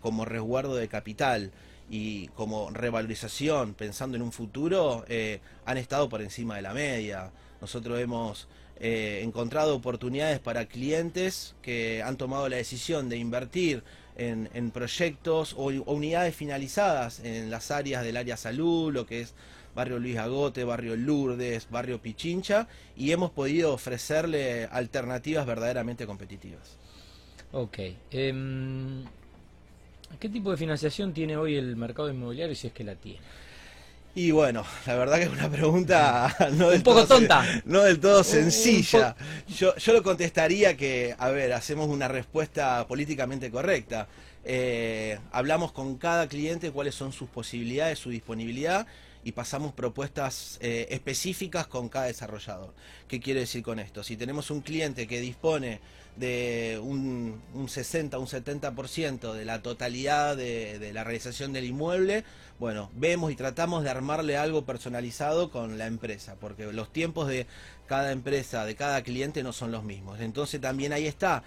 como 0.00 0.24
resguardo 0.24 0.74
de 0.74 0.88
capital, 0.88 1.52
y 1.92 2.28
como 2.28 2.70
revalorización, 2.70 3.74
pensando 3.74 4.16
en 4.16 4.22
un 4.22 4.32
futuro, 4.32 5.04
eh, 5.08 5.40
han 5.66 5.76
estado 5.76 6.08
por 6.08 6.22
encima 6.22 6.56
de 6.56 6.62
la 6.62 6.72
media. 6.72 7.30
Nosotros 7.60 8.00
hemos 8.00 8.48
eh, 8.80 9.20
encontrado 9.22 9.76
oportunidades 9.76 10.40
para 10.40 10.64
clientes 10.64 11.54
que 11.60 12.02
han 12.02 12.16
tomado 12.16 12.48
la 12.48 12.56
decisión 12.56 13.10
de 13.10 13.18
invertir 13.18 13.84
en, 14.16 14.70
proyectos 14.70 15.54
o, 15.56 15.66
unidades 15.86 16.34
finalizadas 16.34 17.20
en 17.20 17.50
las 17.50 17.70
áreas 17.70 18.04
del 18.04 18.16
área 18.16 18.36
salud, 18.36 18.92
lo 18.92 19.06
que 19.06 19.20
es 19.22 19.34
barrio 19.74 19.98
Luis 19.98 20.18
Agote, 20.18 20.64
barrio 20.64 20.96
Lourdes, 20.96 21.68
barrio 21.70 22.00
Pichincha, 22.00 22.68
y 22.96 23.12
hemos 23.12 23.30
podido 23.30 23.72
ofrecerle 23.72 24.66
alternativas 24.66 25.46
verdaderamente 25.46 26.06
competitivas. 26.06 26.76
Ok. 27.52 27.78
Em, 28.10 29.04
¿Qué 30.20 30.28
tipo 30.28 30.50
de 30.50 30.56
financiación 30.56 31.12
tiene 31.12 31.36
hoy 31.36 31.56
el 31.56 31.76
mercado 31.76 32.10
inmobiliario 32.10 32.54
si 32.54 32.66
es 32.66 32.72
que 32.72 32.84
la 32.84 32.94
tiene? 32.94 33.20
Y 34.14 34.30
bueno, 34.30 34.64
la 34.86 34.94
verdad 34.96 35.16
que 35.16 35.22
es 35.24 35.30
una 35.30 35.48
pregunta 35.48 36.36
no 36.52 36.68
del 36.68 36.78
un 36.78 36.82
poco 36.84 37.06
todo, 37.06 37.18
tonta. 37.18 37.44
No 37.64 37.82
del 37.82 37.98
todo 37.98 38.22
sencilla. 38.22 39.16
Yo, 39.48 39.74
yo 39.76 39.92
lo 39.92 40.02
contestaría 40.02 40.76
que, 40.76 41.14
a 41.18 41.30
ver, 41.30 41.52
hacemos 41.54 41.88
una 41.88 42.08
respuesta 42.08 42.86
políticamente 42.86 43.50
correcta. 43.50 44.08
Eh, 44.44 45.18
hablamos 45.30 45.72
con 45.72 45.96
cada 45.96 46.28
cliente 46.28 46.72
cuáles 46.72 46.94
son 46.94 47.12
sus 47.12 47.28
posibilidades, 47.28 47.98
su 47.98 48.10
disponibilidad 48.10 48.86
y 49.24 49.32
pasamos 49.32 49.72
propuestas 49.72 50.58
eh, 50.60 50.88
específicas 50.90 51.66
con 51.66 51.88
cada 51.88 52.06
desarrollador. 52.06 52.74
¿Qué 53.08 53.20
quiere 53.20 53.40
decir 53.40 53.62
con 53.62 53.78
esto? 53.78 54.02
Si 54.02 54.16
tenemos 54.16 54.50
un 54.50 54.60
cliente 54.60 55.06
que 55.06 55.20
dispone 55.20 55.80
de 56.16 56.78
un, 56.82 57.40
60, 57.66 58.18
un 58.18 58.26
70% 58.26 59.32
de 59.32 59.44
la 59.44 59.62
totalidad 59.62 60.36
de, 60.36 60.90
la 60.92 61.04
realización 61.04 61.52
del 61.52 61.64
inmueble, 61.64 62.24
bueno, 62.58 62.90
vemos 62.94 63.32
y 63.32 63.36
tratamos 63.36 63.82
de 63.82 63.90
armarle 63.90 64.36
algo 64.36 64.64
personalizado 64.64 65.50
con 65.50 65.78
la 65.78 65.86
empresa, 65.86 66.36
porque 66.38 66.70
los 66.72 66.92
tiempos 66.92 67.28
de 67.28 67.46
cada 67.86 68.12
empresa, 68.12 68.64
de 68.64 68.76
cada 68.76 69.02
cliente 69.02 69.42
no 69.42 69.52
son 69.52 69.72
los 69.72 69.84
mismos. 69.84 70.20
Entonces 70.20 70.60
también 70.60 70.92
ahí 70.92 71.06
está 71.06 71.42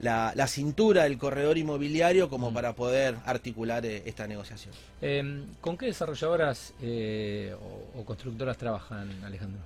la, 0.00 0.46
cintura 0.46 1.04
del 1.04 1.18
corredor 1.18 1.58
inmobiliario 1.58 2.28
como 2.28 2.50
mm. 2.50 2.54
para 2.54 2.74
poder 2.74 3.16
articular 3.26 3.84
eh, 3.84 4.02
esta 4.06 4.26
negociación. 4.26 4.74
Em, 5.00 5.46
¿Con 5.60 5.76
qué 5.76 5.86
desarrolladoras 5.86 6.74
eh, 6.80 7.54
o, 7.94 8.04
constructoras 8.04 8.56
trabajan, 8.56 9.10
Alejandro? 9.24 9.60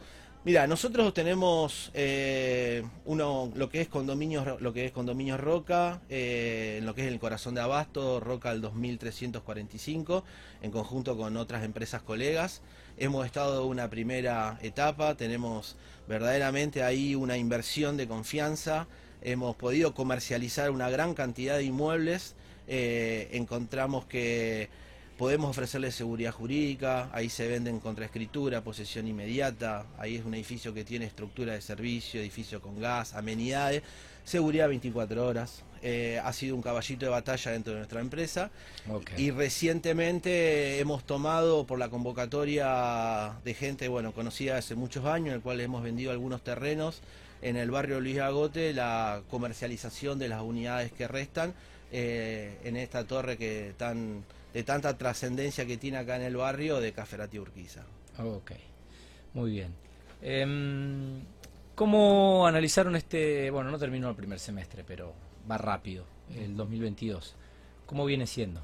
Mira, 0.45 0.67
nosotros 0.67 1.15
tenemos 1.15 1.91
eh, 1.95 2.85
uno 3.07 3.51
lo 3.55 3.71
que 3.71 3.81
es 3.81 3.89
condominios, 3.89 4.61
lo 4.61 4.75
que 4.75 4.85
es 4.85 4.93
condominios 4.93 5.41
Roca, 5.41 6.03
en 6.11 6.85
lo 6.85 6.95
que 6.95 7.01
es 7.01 7.09
el 7.09 7.19
corazón 7.19 7.55
de 7.55 7.63
Abasto, 7.63 8.21
Roca 8.21 8.51
al 8.51 8.61
2345, 8.61 10.23
en 10.61 10.71
conjunto 10.71 11.17
con 11.17 11.39
otras 11.39 11.65
empresas 11.65 12.03
colegas. 12.03 12.61
Hemos 12.99 13.25
estado 13.25 13.63
en 13.63 13.71
una 13.71 13.89
primera 13.89 14.59
etapa, 14.61 15.15
tenemos 15.15 15.77
verdaderamente 16.07 16.83
ahí 16.83 17.15
una 17.15 17.39
inversión 17.39 17.97
de 17.97 18.07
confianza 18.07 18.87
hemos 19.25 19.57
podido 19.57 19.95
comercializar 19.95 20.71
una 20.71 20.91
gran 20.91 21.15
cantidad 21.15 21.57
de 21.57 21.65
inmuebles, 21.65 22.35
eh, 22.69 23.29
encontramos 23.33 24.05
que 24.05 24.69
podemos 25.19 25.51
ofrecerle 25.51 25.91
seguridad 25.93 26.33
jurídica, 26.33 27.09
ahí 27.13 27.29
se 27.29 27.49
venden 27.49 27.81
contra 27.81 28.05
escritura, 28.05 28.63
posesión 28.63 29.07
inmediata, 29.07 29.87
ahí 29.99 30.17
es 30.17 30.25
un 30.25 30.35
edificio 30.35 30.75
que 30.75 30.85
tiene 30.85 31.07
estructura 31.07 31.53
de 31.55 31.61
servicio, 31.61 32.21
edificio 32.21 32.61
con 32.61 32.81
gas, 32.81 33.15
amenidades, 33.15 33.83
seguridad 34.25 34.69
24 34.69 35.27
horas. 35.27 35.63
Eh, 35.87 36.19
ha 36.25 36.33
sido 36.33 36.57
un 36.57 36.63
caballito 36.63 37.05
de 37.05 37.11
batalla 37.11 37.51
dentro 37.51 37.75
de 37.75 37.81
nuestra 37.81 38.01
empresa 38.01 38.51
y 39.19 39.31
recientemente 39.31 40.79
hemos 40.81 41.05
tomado 41.05 41.67
por 41.67 41.79
la 41.79 41.91
convocatoria 41.91 43.35
de 43.45 43.53
gente 43.53 43.89
bueno 43.89 44.13
conocida 44.13 44.57
hace 44.57 44.77
muchos 44.77 45.05
años, 45.05 45.29
en 45.29 45.35
el 45.35 45.41
cual 45.43 45.61
hemos 45.61 45.83
vendido 45.83 46.11
algunos 46.11 46.43
terrenos 46.43 47.03
en 47.45 47.57
el 47.57 47.71
barrio 47.71 48.01
Luis 48.01 48.19
Agote 48.19 48.73
la 48.73 49.23
comercialización 49.31 50.19
de 50.19 50.29
las 50.29 50.41
unidades 50.41 50.91
que 50.93 51.07
restan 51.07 51.53
eh, 51.93 52.59
en 52.65 52.77
esta 52.77 53.05
torre 53.05 53.37
que 53.37 53.75
tan 53.77 54.25
de 54.55 54.63
tanta 54.63 54.97
trascendencia 54.97 55.67
que 55.67 55.77
tiene 55.77 55.99
acá 55.99 56.17
en 56.17 56.23
el 56.23 56.37
barrio 56.37 56.81
de 56.81 56.93
Caferati 56.93 57.39
Urquiza. 57.39 57.83
Ok, 58.19 58.53
muy 59.35 59.51
bien. 59.51 59.75
Em, 60.23 61.21
¿Cómo 61.75 62.47
analizaron 62.47 62.97
este, 62.97 63.51
bueno, 63.51 63.71
no 63.71 63.79
terminó 63.79 64.09
el 64.09 64.17
primer 64.17 64.39
semestre, 64.39 64.85
pero 64.87 65.13
va 65.51 65.59
rápido, 65.59 66.05
el 66.35 66.57
2022? 66.57 67.35
¿Cómo 67.85 68.07
viene 68.07 68.27
siendo? 68.27 68.63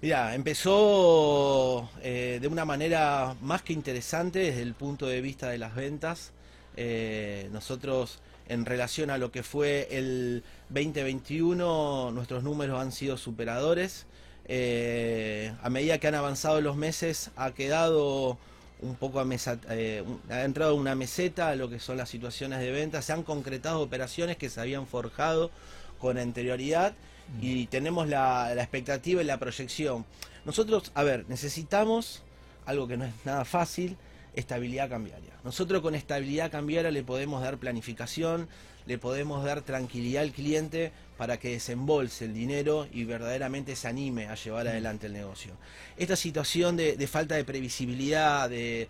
Mira, 0.00 0.34
empezó 0.34 1.90
eh, 2.02 2.38
de 2.40 2.48
una 2.48 2.64
manera 2.64 3.36
más 3.40 3.62
que 3.62 3.72
interesante 3.72 4.40
desde 4.40 4.62
el 4.62 4.74
punto 4.74 5.06
de 5.06 5.20
vista 5.20 5.48
de 5.50 5.58
las 5.58 5.74
ventas. 5.74 6.32
Eh, 6.76 7.48
nosotros, 7.52 8.20
en 8.48 8.64
relación 8.64 9.10
a 9.10 9.18
lo 9.18 9.30
que 9.30 9.42
fue 9.42 9.88
el 9.90 10.42
2021, 10.70 12.10
nuestros 12.12 12.42
números 12.42 12.80
han 12.80 12.92
sido 12.92 13.16
superadores. 13.16 14.06
Eh, 14.46 15.52
a 15.62 15.70
medida 15.70 15.98
que 15.98 16.08
han 16.08 16.14
avanzado 16.14 16.60
los 16.60 16.76
meses, 16.76 17.30
ha 17.36 17.52
quedado 17.52 18.38
un 18.82 18.96
poco 18.96 19.20
a 19.20 19.24
mesa, 19.24 19.58
eh, 19.70 20.04
ha 20.28 20.42
entrado 20.42 20.74
una 20.74 20.94
meseta 20.94 21.48
a 21.48 21.56
lo 21.56 21.70
que 21.70 21.78
son 21.78 21.96
las 21.96 22.10
situaciones 22.10 22.60
de 22.60 22.70
venta, 22.70 23.00
se 23.00 23.12
han 23.12 23.22
concretado 23.22 23.80
operaciones 23.80 24.36
que 24.36 24.50
se 24.50 24.60
habían 24.60 24.86
forjado 24.86 25.50
con 25.98 26.18
anterioridad 26.18 26.94
y 27.40 27.66
tenemos 27.68 28.08
la 28.08 28.52
expectativa 28.54 29.22
y 29.22 29.24
la 29.24 29.38
proyección. 29.38 30.04
Nosotros, 30.44 30.92
a 30.94 31.02
ver, 31.02 31.24
necesitamos 31.28 32.22
algo 32.66 32.86
que 32.86 32.98
no 32.98 33.04
es 33.06 33.14
nada 33.24 33.46
fácil, 33.46 33.96
estabilidad 34.34 34.88
cambiaria. 34.88 35.32
Nosotros 35.44 35.82
con 35.82 35.94
estabilidad 35.94 36.50
cambiaria 36.50 36.90
le 36.90 37.02
podemos 37.02 37.42
dar 37.42 37.58
planificación, 37.58 38.48
le 38.86 38.98
podemos 38.98 39.44
dar 39.44 39.62
tranquilidad 39.62 40.22
al 40.22 40.32
cliente 40.32 40.92
para 41.16 41.38
que 41.38 41.50
desembolse 41.50 42.24
el 42.24 42.34
dinero 42.34 42.86
y 42.92 43.04
verdaderamente 43.04 43.76
se 43.76 43.88
anime 43.88 44.26
a 44.26 44.34
llevar 44.34 44.68
adelante 44.68 45.06
el 45.06 45.12
negocio. 45.12 45.52
Esta 45.96 46.16
situación 46.16 46.76
de, 46.76 47.06
falta 47.06 47.36
de 47.36 47.44
previsibilidad, 47.44 48.50
de, 48.50 48.88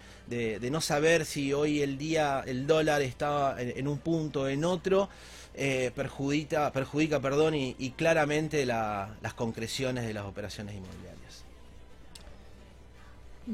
no 0.71 0.81
saber 0.81 1.27
si 1.27 1.53
hoy 1.53 1.83
el 1.83 1.99
día 1.99 2.43
el 2.47 2.67
dólar 2.67 3.03
está 3.03 3.57
en, 3.59 3.87
un 3.87 3.99
punto 3.99 4.43
o 4.43 4.49
en 4.49 4.65
otro, 4.65 5.09
eh, 5.55 5.93
perjudica, 5.95 6.73
perjudica 6.73 7.21
perdón, 7.21 7.55
y, 7.55 7.95
claramente 7.97 8.67
las 8.67 9.35
concreciones 9.35 10.07
de 10.07 10.15
las 10.15 10.25
operaciones 10.25 10.75
inmobiliarias. 10.75 11.24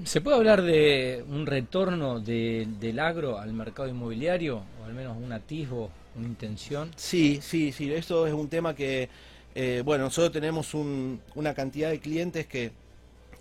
¿Se 0.05 0.21
puede 0.21 0.37
hablar 0.37 0.63
de 0.63 1.25
un 1.29 1.47
retorno 1.47 2.21
del 2.21 2.99
agro 3.01 3.39
al 3.39 3.53
mercado 3.53 3.89
inmobiliario? 3.89 4.63
O 4.81 4.85
al 4.85 4.95
menos 4.95 5.17
un 5.17 5.33
atisbo, 5.33 5.91
una 6.15 6.29
intención. 6.29 6.93
Sí, 6.97 7.41
sí, 7.43 7.73
sí. 7.73 7.93
Esto 7.93 8.25
es 8.27 8.33
un 8.33 8.49
tema 8.49 8.75
que, 8.75 9.09
eh, 9.57 9.83
bueno, 9.85 10.05
nosotros 10.05 10.33
tenemos 10.33 10.75
una 10.75 11.55
cantidad 11.55 11.91
de 11.91 11.99
clientes 11.99 12.47
que 12.47 12.71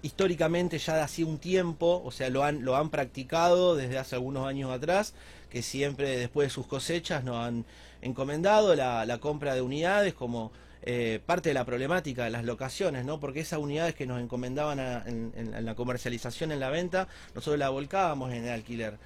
históricamente 0.02 0.80
ya 0.80 0.96
de 0.96 1.02
hace 1.02 1.24
un 1.24 1.38
tiempo, 1.38 2.02
o 2.04 2.10
sea, 2.10 2.30
lo 2.30 2.44
han, 2.44 2.66
lo 2.66 2.76
han 2.76 2.90
practicado 2.90 3.76
desde 3.76 4.00
hace 4.00 4.16
algunos 4.16 4.48
años 4.48 4.72
atrás, 4.72 5.14
que 5.52 5.62
siempre 5.62 6.18
después 6.18 6.48
de 6.48 6.50
sus 6.52 6.66
cosechas 6.66 7.24
nos 7.24 7.38
han 7.38 7.66
encomendado 8.02 8.76
la, 8.76 9.06
la 9.06 9.20
compra 9.20 9.54
de 9.54 9.62
unidades 9.62 10.16
como 10.16 10.52
eh, 10.82 11.20
parte 11.26 11.50
de 11.50 11.54
la 11.54 11.66
problemática 11.66 12.24
de 12.24 12.30
las 12.30 12.46
locaciones, 12.46 13.04
¿no? 13.04 13.20
Porque 13.20 13.42
esas 13.42 13.60
unidades 13.60 13.96
que 13.96 14.06
nos 14.06 14.22
encomendaban 14.22 14.80
en, 14.80 15.66
la 15.66 15.76
comercialización, 15.76 16.54
en 16.54 16.62
la 16.62 16.70
venta, 16.70 17.10
nosotros 17.36 17.60
la 17.60 17.70
volcábamos 17.70 18.32
en 18.32 18.46
el 18.46 18.52
alquiler. 18.52 18.98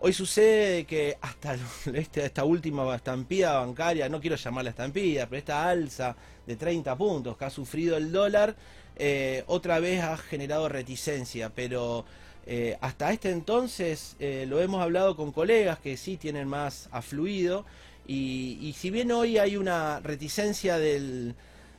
Hoy 0.00 0.12
sucede 0.12 0.84
que 0.84 1.16
hasta 1.22 1.56
este, 1.94 2.26
esta 2.26 2.44
última 2.44 2.94
estampida 2.94 3.58
bancaria, 3.58 4.08
no 4.10 4.20
quiero 4.20 4.36
llamarla 4.36 4.70
estampida, 4.70 5.26
pero 5.26 5.38
esta 5.38 5.66
alza 5.66 6.14
de 6.46 6.56
30 6.56 6.94
puntos 6.96 7.38
que 7.38 7.44
ha 7.46 7.50
sufrido 7.50 7.96
el 7.96 8.12
dólar, 8.12 8.54
eh, 8.96 9.44
otra 9.46 9.80
vez 9.80 10.02
ha 10.02 10.18
generado 10.18 10.68
reticencia, 10.68 11.48
pero 11.48 12.04
eh, 12.46 12.76
hasta 12.82 13.10
este 13.12 13.30
entonces 13.30 14.16
lo 14.20 14.60
hemos 14.60 14.82
hablado 14.82 15.16
con 15.16 15.32
colegas 15.32 15.78
que 15.78 15.96
sí 15.96 16.18
tienen 16.18 16.48
más 16.48 16.90
afluido 16.92 17.64
y, 18.06 18.74
si 18.76 18.90
bien 18.90 19.10
hoy 19.12 19.38
hay 19.38 19.56
una 19.56 20.00
reticencia 20.00 20.78
de, 20.78 21.34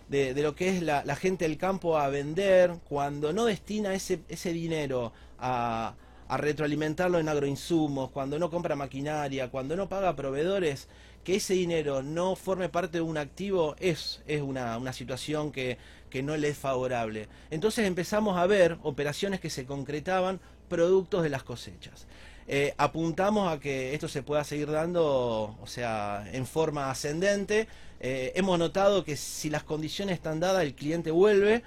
lo 0.09 0.55
que 0.55 0.69
es 0.69 0.81
la, 0.81 1.15
gente 1.15 1.47
del 1.47 1.57
campo 1.57 1.97
a 1.97 2.09
vender, 2.09 2.75
cuando 2.87 3.33
no 3.33 3.45
destina 3.45 3.93
ese, 3.93 4.21
ese 4.29 4.51
dinero 4.53 5.13
a, 5.39 5.95
retroalimentarlo 6.27 7.19
en 7.19 7.29
agroinsumos, 7.29 8.09
cuando 8.09 8.39
no 8.39 8.49
compra 8.49 8.75
maquinaria, 8.75 9.51
cuando 9.51 9.75
no 9.75 9.87
paga 9.87 10.15
proveedores, 10.15 10.87
que 11.23 11.35
ese 11.35 11.53
dinero 11.53 12.01
no 12.01 12.35
forme 12.35 12.67
parte 12.69 12.97
de 12.97 13.01
un 13.01 13.17
activo 13.17 13.75
es, 13.79 14.23
es 14.25 14.41
una, 14.41 14.77
una 14.79 14.93
situación 14.93 15.51
que, 15.51 15.77
que 16.09 16.23
no 16.23 16.35
le 16.37 16.49
es 16.49 16.57
favorable. 16.57 17.27
Entonces 17.51 17.85
empezamos 17.85 18.37
a 18.37 18.47
ver 18.47 18.77
operaciones 18.81 19.39
que 19.39 19.49
se 19.51 19.65
concretaban 19.65 20.39
productos 20.67 21.23
de 21.23 21.29
las 21.29 21.43
cosechas. 21.43 22.07
Eh, 22.47 22.73
apuntamos 22.77 23.51
a 23.51 23.59
que 23.59 23.93
esto 23.93 24.07
se 24.07 24.21
pueda 24.21 24.43
seguir 24.43 24.69
dando, 24.69 25.57
o 25.59 25.67
sea, 25.67 26.27
en 26.31 26.45
forma 26.45 26.91
ascendente. 26.91 27.67
Eh, 27.99 28.33
hemos 28.35 28.59
notado 28.59 29.03
que 29.03 29.15
si 29.15 29.49
las 29.49 29.63
condiciones 29.63 30.15
están 30.15 30.39
dadas, 30.39 30.63
el 30.63 30.75
cliente 30.75 31.11
vuelve. 31.11 31.63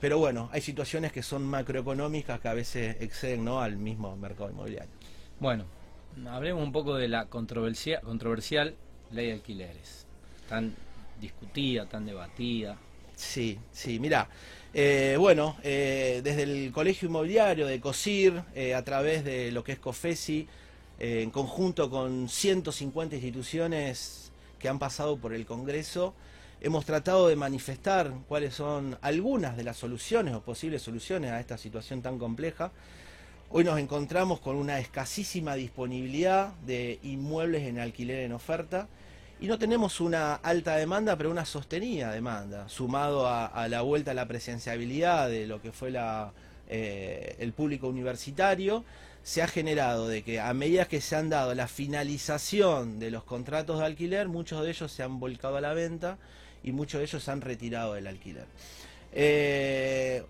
Pero 0.00 0.18
bueno, 0.18 0.50
hay 0.52 0.60
situaciones 0.60 1.12
que 1.12 1.22
son 1.22 1.44
macroeconómicas 1.44 2.40
que 2.40 2.48
a 2.48 2.54
veces 2.54 2.96
exceden 3.00 3.44
¿no? 3.44 3.60
al 3.60 3.76
mismo 3.76 4.14
mercado 4.16 4.50
inmobiliario. 4.50 4.90
Bueno, 5.40 5.64
hablemos 6.28 6.62
un 6.62 6.72
poco 6.72 6.96
de 6.96 7.08
la 7.08 7.26
controversia, 7.26 8.00
controversial 8.00 8.74
ley 9.10 9.28
de 9.28 9.32
alquileres. 9.34 10.06
Tan 10.48 10.74
discutida, 11.20 11.86
tan 11.86 12.04
debatida. 12.04 12.76
Sí, 13.14 13.58
sí, 13.72 13.98
mira, 13.98 14.28
eh, 14.78 15.16
bueno, 15.18 15.56
eh, 15.62 16.20
desde 16.22 16.42
el 16.42 16.70
Colegio 16.70 17.08
Inmobiliario 17.08 17.66
de 17.66 17.80
COSIR, 17.80 18.42
eh, 18.54 18.74
a 18.74 18.84
través 18.84 19.24
de 19.24 19.50
lo 19.50 19.64
que 19.64 19.72
es 19.72 19.78
COFESI, 19.78 20.46
en 20.98 21.30
conjunto 21.30 21.88
con 21.88 22.28
150 22.28 23.14
instituciones 23.16 24.32
que 24.58 24.68
han 24.68 24.78
pasado 24.78 25.16
por 25.16 25.32
el 25.32 25.46
Congreso, 25.46 26.12
hemos 26.60 26.84
tratado 26.84 27.28
de 27.28 27.36
manifestar 27.36 28.12
cuáles 28.28 28.52
son 28.52 28.98
algunas 29.00 29.56
de 29.56 29.64
las 29.64 29.78
soluciones 29.78 30.34
o 30.34 30.42
posibles 30.42 30.82
soluciones 30.82 31.30
a 31.30 31.40
esta 31.40 31.56
situación 31.56 32.02
tan 32.02 32.18
compleja. 32.18 32.70
Hoy 33.48 33.64
nos 33.64 33.78
encontramos 33.78 34.40
con 34.40 34.56
una 34.56 34.78
escasísima 34.78 35.54
disponibilidad 35.54 36.52
de 36.66 36.98
inmuebles 37.02 37.62
en 37.62 37.78
alquiler 37.78 38.24
en 38.24 38.32
oferta 38.34 38.88
y 39.40 39.48
no 39.48 39.58
tenemos 39.58 40.00
una 40.00 40.34
alta 40.34 40.76
demanda, 40.76 41.16
pero 41.16 41.30
una 41.30 41.44
sostenida 41.44 42.10
demanda, 42.12 42.68
sumado 42.68 43.28
a, 43.28 43.68
la 43.68 43.82
vuelta 43.82 44.12
a 44.12 44.14
la 44.14 44.26
presenciabilidad 44.26 45.28
de 45.28 45.46
lo 45.46 45.60
que 45.60 45.72
fue 45.72 45.92
eh, 46.68 47.36
el 47.38 47.52
público 47.52 47.88
universitario, 47.88 48.84
se 49.22 49.42
ha 49.42 49.48
generado 49.48 50.08
de 50.08 50.22
que 50.22 50.40
a 50.40 50.54
medida 50.54 50.86
que 50.86 51.00
se 51.00 51.16
han 51.16 51.28
dado 51.28 51.54
la 51.54 51.68
finalización 51.68 52.98
de 52.98 53.10
los 53.10 53.24
contratos 53.24 53.80
de 53.80 53.86
alquiler, 53.86 54.28
muchos 54.28 54.62
de 54.62 54.70
ellos 54.70 54.90
se 54.90 55.02
han 55.02 55.20
volcado 55.20 55.56
a 55.56 55.60
la 55.60 55.74
venta 55.74 56.16
y 56.62 56.72
muchos 56.72 57.00
de 57.00 57.06
ellos 57.06 57.22
se 57.22 57.30
han 57.30 57.40
retirado 57.40 57.94
del 57.94 58.06
alquiler. 58.06 58.46
Eh, 59.12 60.24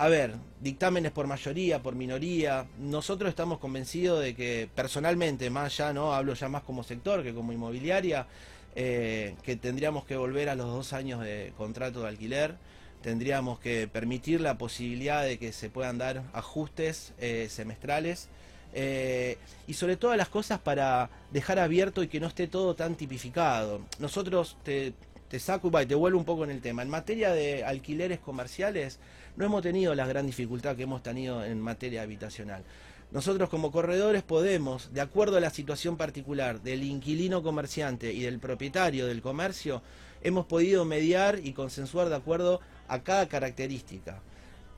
a 0.00 0.08
ver, 0.08 0.34
dictámenes 0.60 1.12
por 1.12 1.26
mayoría, 1.26 1.82
por 1.82 1.94
minoría, 1.94 2.66
nosotros 2.78 3.28
estamos 3.28 3.58
convencidos 3.58 4.22
de 4.22 4.34
que 4.34 4.66
personalmente, 4.74 5.50
más 5.50 5.76
ya 5.76 5.92
no 5.92 6.14
hablo 6.14 6.32
ya 6.32 6.48
más 6.48 6.62
como 6.62 6.82
sector 6.82 7.22
que 7.22 7.34
como 7.34 7.52
inmobiliaria, 7.52 8.26
eh, 8.74 9.34
que 9.42 9.56
tendríamos 9.56 10.06
que 10.06 10.16
volver 10.16 10.48
a 10.48 10.54
los 10.54 10.68
dos 10.68 10.94
años 10.94 11.20
de 11.20 11.52
contrato 11.58 12.00
de 12.00 12.08
alquiler, 12.08 12.54
tendríamos 13.02 13.58
que 13.58 13.88
permitir 13.88 14.40
la 14.40 14.56
posibilidad 14.56 15.22
de 15.22 15.38
que 15.38 15.52
se 15.52 15.68
puedan 15.68 15.98
dar 15.98 16.22
ajustes 16.32 17.12
eh, 17.18 17.48
semestrales. 17.50 18.30
Eh, 18.72 19.36
y 19.66 19.74
sobre 19.74 19.96
todas 19.96 20.16
las 20.16 20.28
cosas 20.28 20.60
para 20.60 21.10
dejar 21.30 21.58
abierto 21.58 22.02
y 22.02 22.08
que 22.08 22.20
no 22.20 22.28
esté 22.28 22.46
todo 22.46 22.74
tan 22.74 22.94
tipificado. 22.94 23.82
Nosotros 23.98 24.56
te, 24.62 24.94
te 25.30 25.38
saco 25.38 25.70
y 25.80 25.86
te 25.86 25.94
vuelvo 25.94 26.18
un 26.18 26.24
poco 26.24 26.42
en 26.42 26.50
el 26.50 26.60
tema. 26.60 26.82
En 26.82 26.90
materia 26.90 27.30
de 27.30 27.64
alquileres 27.64 28.18
comerciales, 28.18 28.98
no 29.36 29.44
hemos 29.44 29.62
tenido 29.62 29.94
la 29.94 30.04
gran 30.04 30.26
dificultad 30.26 30.74
que 30.74 30.82
hemos 30.82 31.04
tenido 31.04 31.44
en 31.44 31.60
materia 31.60 32.02
habitacional. 32.02 32.64
Nosotros 33.12 33.48
como 33.48 33.70
corredores 33.70 34.24
podemos, 34.24 34.92
de 34.92 35.00
acuerdo 35.00 35.36
a 35.36 35.40
la 35.40 35.50
situación 35.50 35.96
particular 35.96 36.60
del 36.62 36.82
inquilino 36.82 37.44
comerciante 37.44 38.12
y 38.12 38.22
del 38.22 38.40
propietario 38.40 39.06
del 39.06 39.22
comercio, 39.22 39.82
hemos 40.22 40.46
podido 40.46 40.84
mediar 40.84 41.38
y 41.42 41.52
consensuar 41.52 42.08
de 42.08 42.16
acuerdo 42.16 42.60
a 42.88 43.00
cada 43.04 43.28
característica. 43.28 44.20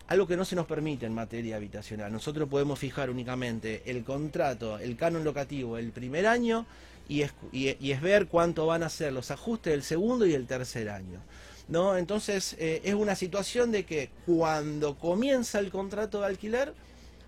Algo 0.06 0.26
que 0.26 0.36
no 0.36 0.44
se 0.44 0.56
nos 0.56 0.66
permite 0.66 1.06
en 1.06 1.14
materia 1.14 1.56
habitacional. 1.56 2.12
Nosotros 2.12 2.46
podemos 2.46 2.78
fijar 2.78 3.08
únicamente 3.08 3.82
el 3.86 4.04
contrato, 4.04 4.78
el 4.78 4.98
canon 4.98 5.24
locativo 5.24 5.78
el 5.78 5.92
primer 5.92 6.26
año 6.26 6.66
y 7.08 7.22
es, 7.22 7.32
y, 7.52 7.90
es 7.90 8.00
ver 8.00 8.26
cuánto 8.26 8.66
van 8.66 8.82
a 8.82 8.88
ser 8.88 9.12
los 9.12 9.30
ajustes 9.30 9.72
del 9.72 9.82
segundo 9.82 10.26
y 10.26 10.34
el 10.34 10.46
tercer 10.46 10.88
año. 10.88 11.20
¿no? 11.68 11.96
Entonces 11.96 12.56
eh, 12.58 12.80
es 12.84 12.94
una 12.94 13.14
situación 13.14 13.72
de 13.72 13.84
que 13.84 14.10
cuando 14.26 14.96
comienza 14.98 15.58
el 15.58 15.70
contrato 15.70 16.20
de 16.20 16.26
alquiler, 16.26 16.74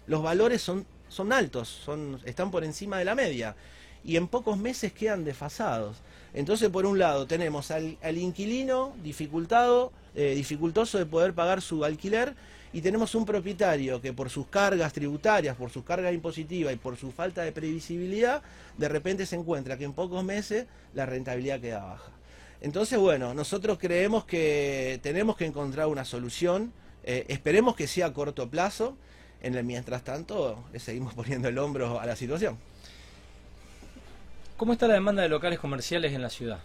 los 0.07 0.23
valores 0.23 0.62
son, 0.62 0.87
son 1.09 1.33
altos, 1.33 1.69
son, 1.69 2.21
están 2.25 2.50
por 2.50 2.64
encima 2.64 2.99
de 2.99 3.04
la 3.04 3.14
media 3.14 3.57
y 4.04 4.16
en 4.16 4.28
pocos 4.28 4.59
meses 4.59 4.93
quedan 4.93 5.25
desfasados. 5.25 5.97
Entonces, 6.35 6.69
por 6.69 6.85
un 6.85 6.99
lado, 6.99 7.26
tenemos 7.26 7.71
al, 7.71 7.97
inquilino 8.19 8.95
dificultado, 9.02 9.93
eh, 10.14 10.35
dificultoso 10.35 10.99
de 10.99 11.07
poder 11.07 11.33
pagar 11.33 11.62
su 11.62 11.85
alquiler 11.85 12.35
y 12.75 12.81
tenemos 12.81 13.14
un 13.14 13.25
propietario 13.25 14.00
que 14.00 14.12
por 14.12 14.28
sus 14.28 14.49
cargas 14.49 14.93
tributarias, 14.93 15.57
por 15.57 15.71
sus 15.71 15.85
cargas 15.85 16.12
impositivas 16.12 16.75
y 16.75 16.76
por 16.76 16.97
su 16.97 17.12
falta 17.12 17.43
de 17.43 17.52
previsibilidad, 17.52 18.43
de 18.76 18.88
repente 18.88 19.26
se 19.26 19.37
encuentra 19.37 19.78
que 19.78 19.85
en 19.85 19.93
pocos 19.93 20.25
meses 20.25 20.66
la 20.93 21.07
rentabilidad 21.07 21.61
queda 21.61 21.85
baja. 21.85 22.11
Entonces, 22.61 22.99
bueno, 22.99 23.33
nosotros 23.33 23.78
creemos 23.78 24.25
que 24.25 24.99
tenemos 25.04 25.37
que 25.37 25.47
encontrar 25.47 25.87
una 25.87 26.04
solución, 26.04 26.73
eh, 27.04 27.25
esperemos 27.28 27.76
que 27.76 27.87
sea 27.87 28.07
a 28.07 28.12
corto 28.12 28.50
plazo, 28.50 28.97
en 29.40 29.54
el 29.54 29.62
mientras 29.62 30.02
tanto 30.02 30.64
le 30.73 30.81
seguimos 30.81 31.14
poniendo 31.14 31.47
el 31.47 31.57
hombro 31.59 32.00
a 32.00 32.07
la 32.07 32.16
situación. 32.16 32.59
¿Cómo 34.57 34.73
está 34.73 34.88
la 34.88 34.95
demanda 34.95 35.23
de 35.23 35.28
locales 35.28 35.61
comerciales 35.61 36.12
en 36.12 36.23
la 36.23 36.31
ciudad? 36.31 36.59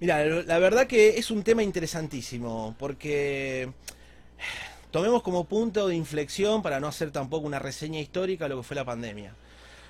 Mira, 0.00 0.24
la 0.24 0.58
verdad 0.58 0.86
que 0.86 1.18
es 1.18 1.30
un 1.30 1.42
tema 1.42 1.62
interesantísimo, 1.62 2.74
porque 2.78 3.68
tomemos 4.92 5.22
como 5.22 5.44
punto 5.44 5.88
de 5.88 5.96
inflexión, 5.96 6.62
para 6.62 6.78
no 6.78 6.86
hacer 6.86 7.10
tampoco 7.10 7.46
una 7.46 7.58
reseña 7.58 7.98
histórica, 7.98 8.46
lo 8.46 8.58
que 8.58 8.62
fue 8.62 8.76
la 8.76 8.84
pandemia. 8.84 9.34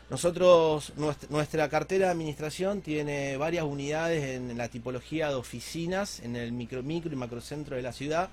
Nosotros, 0.09 0.93
nuestra 1.31 1.69
cartera 1.69 2.07
de 2.07 2.13
administración 2.13 2.83
tiene 2.83 3.37
varias 3.37 3.65
unidades 3.65 4.25
en 4.25 4.57
la 4.57 4.69
tipología 4.69 5.29
de 5.29 5.35
oficinas 5.35 6.21
en 6.21 6.37
el 6.37 6.53
micro, 6.53 6.83
micro 6.83 7.13
y 7.13 7.17
macrocentro 7.17 7.77
de 7.77 7.83
la 7.83 7.93
ciudad, 7.93 8.29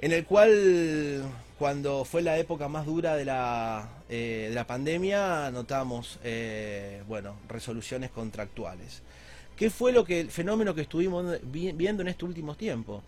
en 0.00 0.12
el 0.12 0.24
cual 0.24 1.24
cuando 1.58 2.04
fue 2.04 2.22
la 2.22 2.38
época 2.38 2.68
más 2.68 2.86
dura 2.86 3.16
de 3.16 3.24
la, 3.24 3.88
eh, 4.08 4.46
de 4.48 4.54
la 4.54 4.66
pandemia 4.66 5.50
notamos 5.52 6.18
eh, 6.24 7.02
bueno, 7.06 7.36
resoluciones 7.48 8.10
contractuales. 8.10 9.02
¿Qué 9.56 9.70
fue 9.70 9.92
lo 9.92 10.04
que 10.04 10.20
el 10.20 10.30
fenómeno 10.30 10.74
que 10.74 10.82
estuvimos 10.82 11.38
viendo 11.42 12.02
en 12.02 12.08
estos 12.08 12.28
últimos 12.28 12.56
tiempos? 12.56 13.02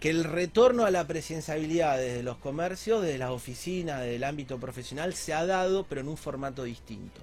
Que 0.00 0.10
el 0.10 0.24
retorno 0.24 0.84
a 0.84 0.90
la 0.90 1.06
presenciabilidad 1.06 1.96
desde 1.96 2.22
los 2.22 2.36
comercios, 2.36 3.02
desde 3.02 3.18
las 3.18 3.30
oficinas, 3.30 4.02
del 4.02 4.24
ámbito 4.24 4.58
profesional, 4.58 5.14
se 5.14 5.32
ha 5.32 5.46
dado, 5.46 5.86
pero 5.88 6.00
en 6.00 6.08
un 6.08 6.16
formato 6.16 6.64
distinto. 6.64 7.20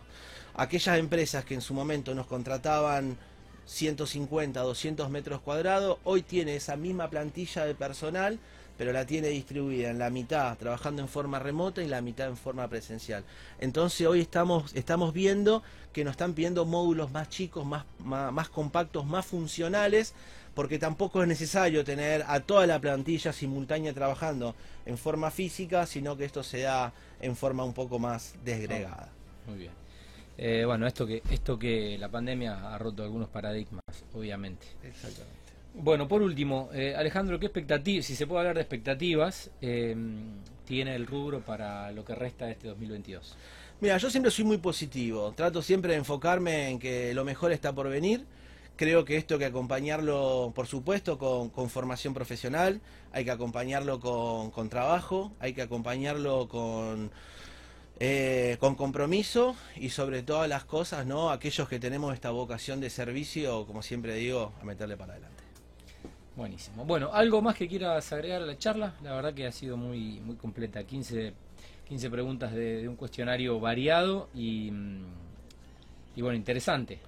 Aquellas 0.56 0.98
empresas 0.98 1.46
que 1.46 1.54
en 1.54 1.62
su 1.62 1.74
momento 1.74 2.14
nos 2.16 2.28
contrataban 2.28 3.18
150, 3.66 4.60
200 4.60 5.10
metros 5.10 5.42
cuadrados, 5.42 6.00
hoy 6.04 6.24
tiene 6.24 6.56
esa 6.56 6.76
misma 6.76 7.10
plantilla 7.10 7.66
de 7.66 7.76
personal, 7.76 8.40
pero 8.78 8.92
la 8.92 9.06
tiene 9.06 9.28
distribuida 9.28 9.92
en 9.92 10.00
la 10.00 10.10
mitad 10.10 10.58
trabajando 10.58 11.04
en 11.04 11.08
forma 11.08 11.38
remota 11.40 11.84
y 11.84 11.88
la 11.88 12.02
mitad 12.02 12.28
en 12.28 12.36
forma 12.36 12.68
presencial. 12.68 13.24
Entonces 13.60 14.08
hoy 14.08 14.22
estamos, 14.22 14.74
estamos 14.74 15.14
viendo 15.14 15.62
que 15.94 16.04
nos 16.04 16.12
están 16.12 16.34
pidiendo 16.34 16.66
módulos 16.66 17.12
más 17.12 17.30
chicos, 17.30 17.66
más, 17.66 17.86
más 18.00 18.50
compactos, 18.50 19.06
más 19.06 19.26
funcionales, 19.26 20.16
porque 20.54 20.80
tampoco 20.80 21.22
es 21.22 21.28
necesario 21.28 21.84
tener 21.84 22.24
a 22.28 22.40
toda 22.42 22.68
la 22.68 22.80
plantilla 22.80 23.32
simultánea 23.32 23.94
trabajando 23.94 24.56
en 24.86 24.98
forma 24.98 25.32
física, 25.32 25.86
sino 25.86 26.18
que 26.18 26.26
esto 26.26 26.44
se 26.44 26.62
da 26.62 26.94
en 27.22 27.36
forma 27.36 27.64
un 27.64 27.74
poco 27.74 28.00
más 28.00 28.36
desgregada. 28.44 29.10
muy 29.48 29.58
bien. 29.58 29.72
Eh, 30.38 30.64
bueno, 30.66 30.88
esto 30.88 31.06
que, 31.06 31.22
esto 31.30 31.60
que 31.60 31.98
la 32.00 32.10
pandemia 32.10 32.74
ha 32.74 32.78
roto 32.78 33.04
algunos 33.04 33.30
paradigmas, 33.30 33.84
obviamente. 34.14 34.66
Exactamente. 34.84 35.42
Bueno, 35.74 36.08
por 36.08 36.22
último, 36.22 36.70
eh, 36.74 36.96
Alejandro, 36.96 37.40
¿qué 37.40 37.46
expectativas, 37.46 38.06
si 38.06 38.16
se 38.16 38.28
puede 38.28 38.40
hablar 38.40 38.56
de 38.56 38.62
expectativas, 38.62 39.52
eh, 39.62 39.96
tiene 40.66 40.96
el 40.96 41.08
rubro 41.08 41.42
para 41.42 41.92
lo 41.92 42.04
que 42.04 42.16
resta 42.16 42.46
de 42.46 42.54
este 42.54 42.68
2022? 42.68 43.38
Mira, 43.80 43.98
yo 43.98 44.10
siempre 44.10 44.32
soy 44.32 44.46
muy 44.46 44.58
positivo, 44.58 45.32
trato 45.36 45.62
siempre 45.62 45.94
de 45.94 46.00
enfocarme 46.00 46.70
en 46.70 46.80
que 46.80 47.14
lo 47.14 47.24
mejor 47.24 47.52
está 47.52 47.74
por 47.74 47.90
venir 47.90 48.26
Creo 48.76 49.06
que 49.06 49.18
esto 49.18 49.36
hay 49.36 49.40
que 49.40 49.46
acompañarlo, 49.46 50.54
por 50.56 50.66
supuesto, 50.66 51.18
con, 51.18 51.70
formación 51.70 52.14
profesional, 52.14 52.82
hay 53.12 53.26
que 53.26 53.32
acompañarlo 53.32 54.00
con, 54.00 54.70
trabajo, 54.70 55.32
hay 55.40 55.54
que 55.54 55.62
acompañarlo 55.62 56.48
con, 56.48 57.12
eh, 58.00 58.58
con 58.60 58.74
compromiso 58.76 59.56
y 59.76 59.90
sobre 59.90 60.24
todas 60.24 60.50
las 60.50 60.66
cosas, 60.66 61.06
¿no? 61.06 61.30
Aquellos 61.30 61.70
que 61.70 61.80
tenemos 61.80 62.14
esta 62.14 62.32
vocación 62.32 62.80
de 62.80 62.90
servicio, 62.90 63.68
como 63.68 63.84
siempre 63.84 64.16
digo, 64.16 64.54
a 64.60 64.66
meterle 64.66 64.98
para 64.98 65.14
adelante. 65.14 65.44
Buenísimo. 66.36 66.86
Bueno, 66.86 67.12
¿algo 67.14 67.42
más 67.42 67.56
que 67.56 67.68
quieras 67.68 68.12
agregar 68.14 68.42
a 68.42 68.46
la 68.46 68.58
charla? 68.58 68.96
La 69.04 69.14
verdad 69.14 69.34
que 69.34 69.46
ha 69.46 69.52
sido 69.52 69.76
muy, 69.78 70.20
muy 70.22 70.38
completa. 70.38 70.84
15, 70.84 71.34
15 71.88 72.10
preguntas 72.10 72.54
de, 72.54 72.88
un 72.88 72.96
cuestionario 72.96 73.60
variado 73.60 74.30
y, 74.34 74.72
y 76.16 76.22
bueno, 76.22 76.38
interesante. 76.38 77.00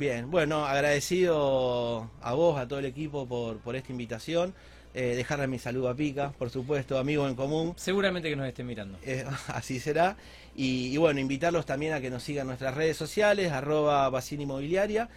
Bien, 0.00 0.30
bueno, 0.30 0.64
agradecido 0.64 2.08
a 2.22 2.32
vos, 2.32 2.58
a 2.58 2.66
todo 2.66 2.78
el 2.78 2.86
equipo 2.86 3.26
por, 3.26 3.58
por 3.58 3.76
esta 3.76 3.92
invitación. 3.92 4.54
Eh, 4.94 5.14
dejarle 5.14 5.46
mi 5.46 5.58
saludo 5.58 5.90
a 5.90 5.94
Pica, 5.94 6.32
por 6.38 6.48
supuesto, 6.48 6.96
amigo 6.96 7.28
en 7.28 7.34
común. 7.34 7.74
Seguramente 7.76 8.30
que 8.30 8.34
nos 8.34 8.48
esté 8.48 8.64
mirando. 8.64 8.96
Eh, 9.02 9.26
así 9.48 9.78
será. 9.78 10.16
Y, 10.56 10.96
bueno, 10.96 11.20
invitarlos 11.20 11.66
también 11.66 11.92
a 11.92 12.00
que 12.00 12.08
nos 12.08 12.22
sigan 12.22 12.46
nuestras 12.46 12.74
redes 12.74 12.96
sociales, 12.96 13.52
arroba 13.52 14.10
Inmobiliaria. 14.30 15.10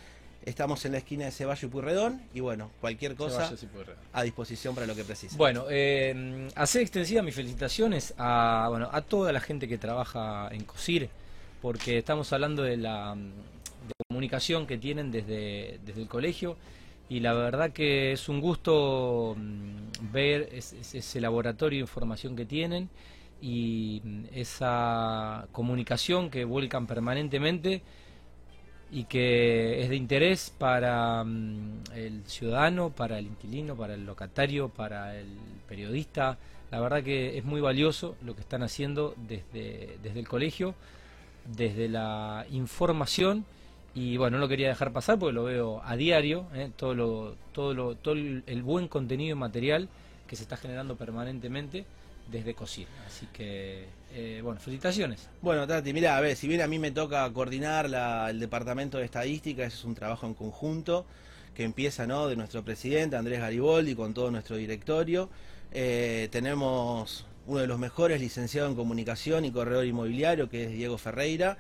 Estamos 0.44 0.84
en 0.84 0.92
la 0.92 0.98
esquina 0.98 1.24
de 1.24 1.32
Ceballo 1.32 1.66
y 1.66 1.72
Purredón. 1.72 2.22
Y 2.34 2.42
bueno, 2.42 2.70
cualquier 2.82 3.16
cosa 3.16 3.50
a 4.12 4.24
disposición 4.24 4.76
para 4.76 4.86
lo 4.86 4.96
que 4.96 5.06
precisen. 5.06 5.38
Bueno, 5.38 5.64
eh, 5.70 6.50
hacer 6.56 6.82
extensiva 6.82 7.22
mis 7.22 7.36
felicitaciones 7.36 8.14
a, 8.18 8.68
bueno, 8.70 8.90
a 8.92 9.00
toda 9.00 9.32
la 9.32 9.40
gente 9.40 9.66
que 9.66 9.78
trabaja 9.78 10.50
en 10.52 10.66
COSIR, 10.66 11.10
porque 11.62 12.00
estamos 12.00 12.34
hablando 12.34 12.64
de 12.64 12.76
la 12.76 13.16
comunicación 14.14 14.68
que 14.68 14.78
tienen 14.78 15.10
desde, 15.10 15.80
desde 15.84 16.04
el 16.04 16.08
colegio 16.08 16.56
y 17.10 17.20
la 17.20 17.34
verdad 17.34 17.72
que 17.72 18.12
es 18.12 18.30
un 18.30 18.42
gusto 18.42 19.36
mm, 19.36 20.12
ver 20.12 20.50
ese, 20.54 21.20
laboratorio 21.20 21.78
de 21.78 21.82
información 21.82 22.36
que 22.36 22.46
tienen 22.46 22.90
y 23.42 24.04
mm, 24.04 24.26
esa 24.36 25.48
comunicación 25.52 26.30
que 26.30 26.46
vuelcan 26.46 26.86
permanentemente 26.86 27.82
y 28.92 29.06
que 29.06 29.82
es 29.82 29.90
de 29.90 29.96
interés 29.96 30.54
para 30.56 31.24
mm, 31.24 31.86
el 31.96 32.24
ciudadano, 32.28 32.92
para 32.92 33.18
el 33.18 33.26
inquilino, 33.26 33.76
para 33.76 33.96
el 33.96 34.06
locatario, 34.06 34.70
para 34.70 35.20
el 35.20 35.40
periodista. 35.68 36.38
La 36.70 36.80
verdad 36.80 37.02
que 37.02 37.36
es 37.36 37.44
muy 37.44 37.62
valioso 37.62 38.16
lo 38.24 38.36
que 38.36 38.42
están 38.42 38.62
haciendo 38.62 39.16
desde, 39.28 39.98
desde 40.04 40.20
el 40.20 40.28
colegio, 40.28 40.76
desde 41.48 41.90
la 41.90 42.46
información 42.52 43.46
y 43.96 44.18
bueno, 44.18 44.38
no 44.38 44.42
lo 44.42 44.48
quería 44.48 44.70
dejar 44.70 44.92
pasar 44.92 45.20
porque 45.20 45.34
lo 45.34 45.44
veo 45.44 45.82
a 45.84 45.96
diario, 45.96 46.48
¿eh? 46.54 46.72
todo, 46.76 46.96
lo, 46.96 47.36
todo, 47.52 47.74
lo, 47.74 47.96
todo 47.96 48.16
el 48.16 48.64
buen 48.64 48.88
contenido 48.88 49.36
material 49.36 49.90
que 50.28 50.36
se 50.36 50.44
está 50.44 50.58
generando 50.58 50.96
permanentemente 50.96 51.86
desde 52.32 52.54
COSIR. 52.54 52.88
Así 53.06 53.28
que, 53.34 53.86
eh, 54.14 54.42
bueno, 54.44 54.60
felicitaciones. 54.60 55.30
Bueno, 55.42 55.68
Tati, 55.68 55.94
mira, 55.94 56.18
a 56.18 56.22
ver, 56.22 56.36
si 56.36 56.48
bien 56.48 56.62
a 56.62 56.68
mí 56.68 56.80
me 56.80 56.92
toca 56.92 57.32
coordinar 57.32 57.90
la, 57.90 58.30
el 58.30 58.40
departamento 58.40 58.98
de 58.98 59.06
estadística, 59.06 59.64
ese 59.64 59.78
es 59.78 59.84
un 59.84 59.96
trabajo 59.96 60.26
en 60.26 60.34
conjunto 60.34 61.06
que 61.56 61.64
empieza 61.64 62.08
¿no? 62.08 62.28
de 62.28 62.36
nuestro 62.36 62.64
presidente 62.64 63.16
Andrés 63.16 63.40
Gariboldi 63.40 63.96
con 63.96 64.14
todo 64.14 64.32
nuestro 64.32 64.56
directorio. 64.56 65.30
Eh, 65.72 66.30
tenemos 66.32 67.26
uno 67.46 67.60
de 67.60 67.68
los 67.68 67.78
mejores 67.78 68.22
licenciados 68.22 68.72
en 68.72 68.76
comunicación 68.76 69.46
y 69.46 69.52
corredor 69.52 69.86
inmobiliario, 69.86 70.50
que 70.50 70.64
es 70.66 70.72
Diego 70.72 70.98
Ferreira, 70.98 71.58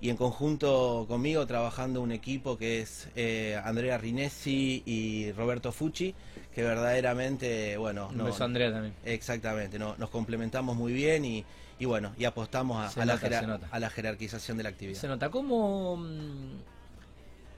y 0.00 0.10
en 0.10 0.16
conjunto 0.16 1.06
conmigo 1.08 1.46
trabajando 1.46 2.00
un 2.02 2.12
equipo 2.12 2.58
que 2.58 2.80
es 2.80 3.08
eh, 3.16 3.60
Andrea 3.64 3.96
Rinesi 3.98 4.82
y 4.84 5.32
Roberto 5.32 5.72
Fucci, 5.72 6.14
que 6.54 6.62
verdaderamente, 6.62 7.76
bueno... 7.78 8.08
Un 8.08 8.24
beso 8.24 8.44
Andrea 8.44 8.70
también. 8.72 8.94
Exactamente, 9.04 9.78
no, 9.78 9.94
nos 9.96 10.10
complementamos 10.10 10.76
muy 10.76 10.92
bien 10.92 11.24
y, 11.24 11.44
y 11.78 11.84
bueno, 11.86 12.12
y 12.18 12.24
apostamos 12.24 12.96
a, 12.96 13.04
la 13.06 13.16
nota, 13.16 13.68
a 13.70 13.78
la 13.78 13.90
jerarquización 13.90 14.56
de 14.58 14.62
la 14.64 14.68
actividad. 14.68 15.00
Se 15.00 15.08
nota 15.08 15.30
cómo, 15.30 15.98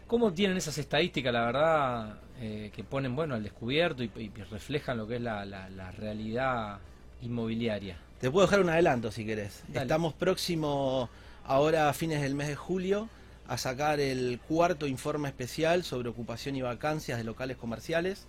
cómo 0.07 0.33
tienen 0.33 0.57
esas 0.57 0.79
estadísticas, 0.79 1.33
la 1.33 1.45
verdad, 1.45 2.19
eh, 2.41 2.71
que 2.75 2.85
ponen 2.85 3.15
bueno 3.15 3.35
al 3.35 3.43
descubierto 3.43 4.03
y, 4.03 4.11
y 4.17 4.29
reflejan 4.51 4.97
lo 4.97 5.07
que 5.07 5.17
es 5.17 5.21
la, 5.23 5.45
la- 5.45 5.69
la 5.69 5.91
realidad 5.93 6.79
inmobiliaria. 7.23 7.99
Te 8.21 8.31
puedo 8.31 8.47
dejar 8.47 8.61
un 8.61 8.71
adelanto 8.71 9.11
si 9.13 9.25
querés. 9.25 9.63
Dale. 9.69 9.83
Estamos 9.83 10.15
próximos, 10.15 11.09
ahora 11.49 11.89
a 11.89 11.95
fines 11.95 12.21
del 12.21 12.35
mes 12.35 12.47
de 12.47 12.57
julio, 12.57 13.09
a 13.49 13.57
sacar 13.57 14.01
el 14.01 14.39
cuarto 14.47 14.87
informe 14.87 15.29
especial 15.29 15.83
sobre 15.83 16.11
ocupación 16.11 16.55
y 16.57 16.63
vacancias 16.63 17.17
de 17.17 17.25
locales 17.25 17.57
comerciales. 17.57 18.27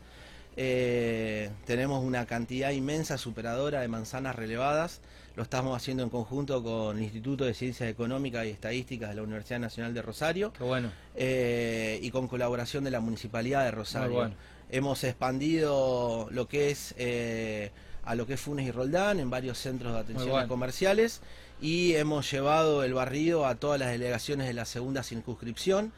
Eh, 0.55 1.49
tenemos 1.65 2.03
una 2.03 2.25
cantidad 2.25 2.71
inmensa, 2.71 3.17
superadora 3.17 3.81
de 3.81 3.89
manzanas 3.89 4.37
relevadas. 4.37 5.01
Lo 5.35 5.43
estamos 5.43 5.75
haciendo 5.75 6.03
en 6.03 6.09
conjunto 6.09 6.63
con 6.63 6.97
el 6.97 7.03
Instituto 7.03 7.43
de 7.43 7.53
Ciencias 7.53 7.89
Económicas 7.89 8.45
y 8.45 8.49
Estadísticas 8.49 9.09
de 9.09 9.15
la 9.15 9.23
Universidad 9.23 9.59
Nacional 9.59 9.93
de 9.93 10.01
Rosario 10.01 10.53
Qué 10.53 10.63
bueno. 10.63 10.89
eh, 11.15 11.99
y 12.01 12.09
con 12.11 12.27
colaboración 12.27 12.85
de 12.85 12.91
la 12.91 13.01
Municipalidad 13.01 13.65
de 13.65 13.71
Rosario. 13.71 14.15
Bueno. 14.15 14.35
Hemos 14.71 15.03
expandido 15.03 16.29
lo 16.31 16.47
que 16.47 16.71
es 16.71 16.93
eh, 16.97 17.71
a 18.05 18.15
lo 18.15 18.25
que 18.25 18.35
es 18.35 18.39
Funes 18.41 18.65
y 18.67 18.71
Roldán 18.71 19.19
en 19.19 19.29
varios 19.29 19.57
centros 19.57 19.93
de 19.93 19.99
atención 19.99 20.29
bueno. 20.29 20.47
comerciales 20.47 21.21
y 21.61 21.93
hemos 21.95 22.29
llevado 22.31 22.83
el 22.83 22.93
barrido 22.93 23.45
a 23.45 23.55
todas 23.55 23.79
las 23.79 23.91
delegaciones 23.91 24.47
de 24.47 24.53
la 24.53 24.65
segunda 24.65 25.03
circunscripción. 25.03 25.91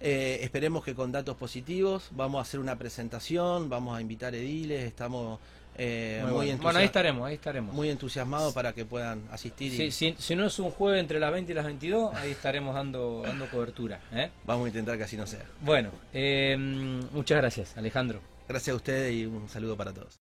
Eh, 0.00 0.40
esperemos 0.42 0.84
que 0.84 0.94
con 0.94 1.12
datos 1.12 1.36
positivos 1.36 2.08
vamos 2.10 2.38
a 2.38 2.42
hacer 2.42 2.60
una 2.60 2.76
presentación, 2.76 3.68
vamos 3.68 3.96
a 3.96 4.00
invitar 4.00 4.34
ediles, 4.34 4.84
estamos 4.84 5.38
eh, 5.76 6.20
Muy 6.24 6.32
muy, 6.32 6.52
bueno. 6.56 6.78
ahí 6.78 6.84
estaremos, 6.84 7.26
ahí 7.26 7.34
estaremos. 7.34 7.74
muy 7.74 7.88
entusiasmados 7.90 8.52
para 8.54 8.72
que 8.72 8.84
puedan 8.84 9.22
asistir 9.32 9.72
y 9.72 9.76
Si, 9.76 9.90
si- 9.90 10.14
si 10.18 10.36
no 10.36 10.46
es 10.46 10.56
un 10.58 10.70
jueves 10.70 11.00
entre 11.00 11.18
las 11.18 11.32
20 11.32 11.50
y 11.50 11.54
las 11.54 11.64
22, 11.64 12.14
ahí 12.14 12.30
estaremos 12.32 12.74
dando, 12.74 13.22
dando 13.24 13.48
cobertura. 13.48 14.00
¿eh? 14.12 14.30
vamos 14.46 14.66
a 14.66 14.68
intentar 14.68 14.96
que 14.98 15.04
así 15.04 15.16
no 15.16 15.26
sea. 15.26 15.44
Bueno, 15.62 15.90
eh, 16.12 16.56
muchas 17.12 17.38
gracias, 17.38 17.76
Alejandro. 17.76 18.20
Gracias 18.46 18.74
a 18.74 18.76
ustedes 18.76 19.14
y 19.14 19.26
un 19.26 19.48
saludo 19.48 19.76
para 19.76 19.92
todos. 19.92 20.12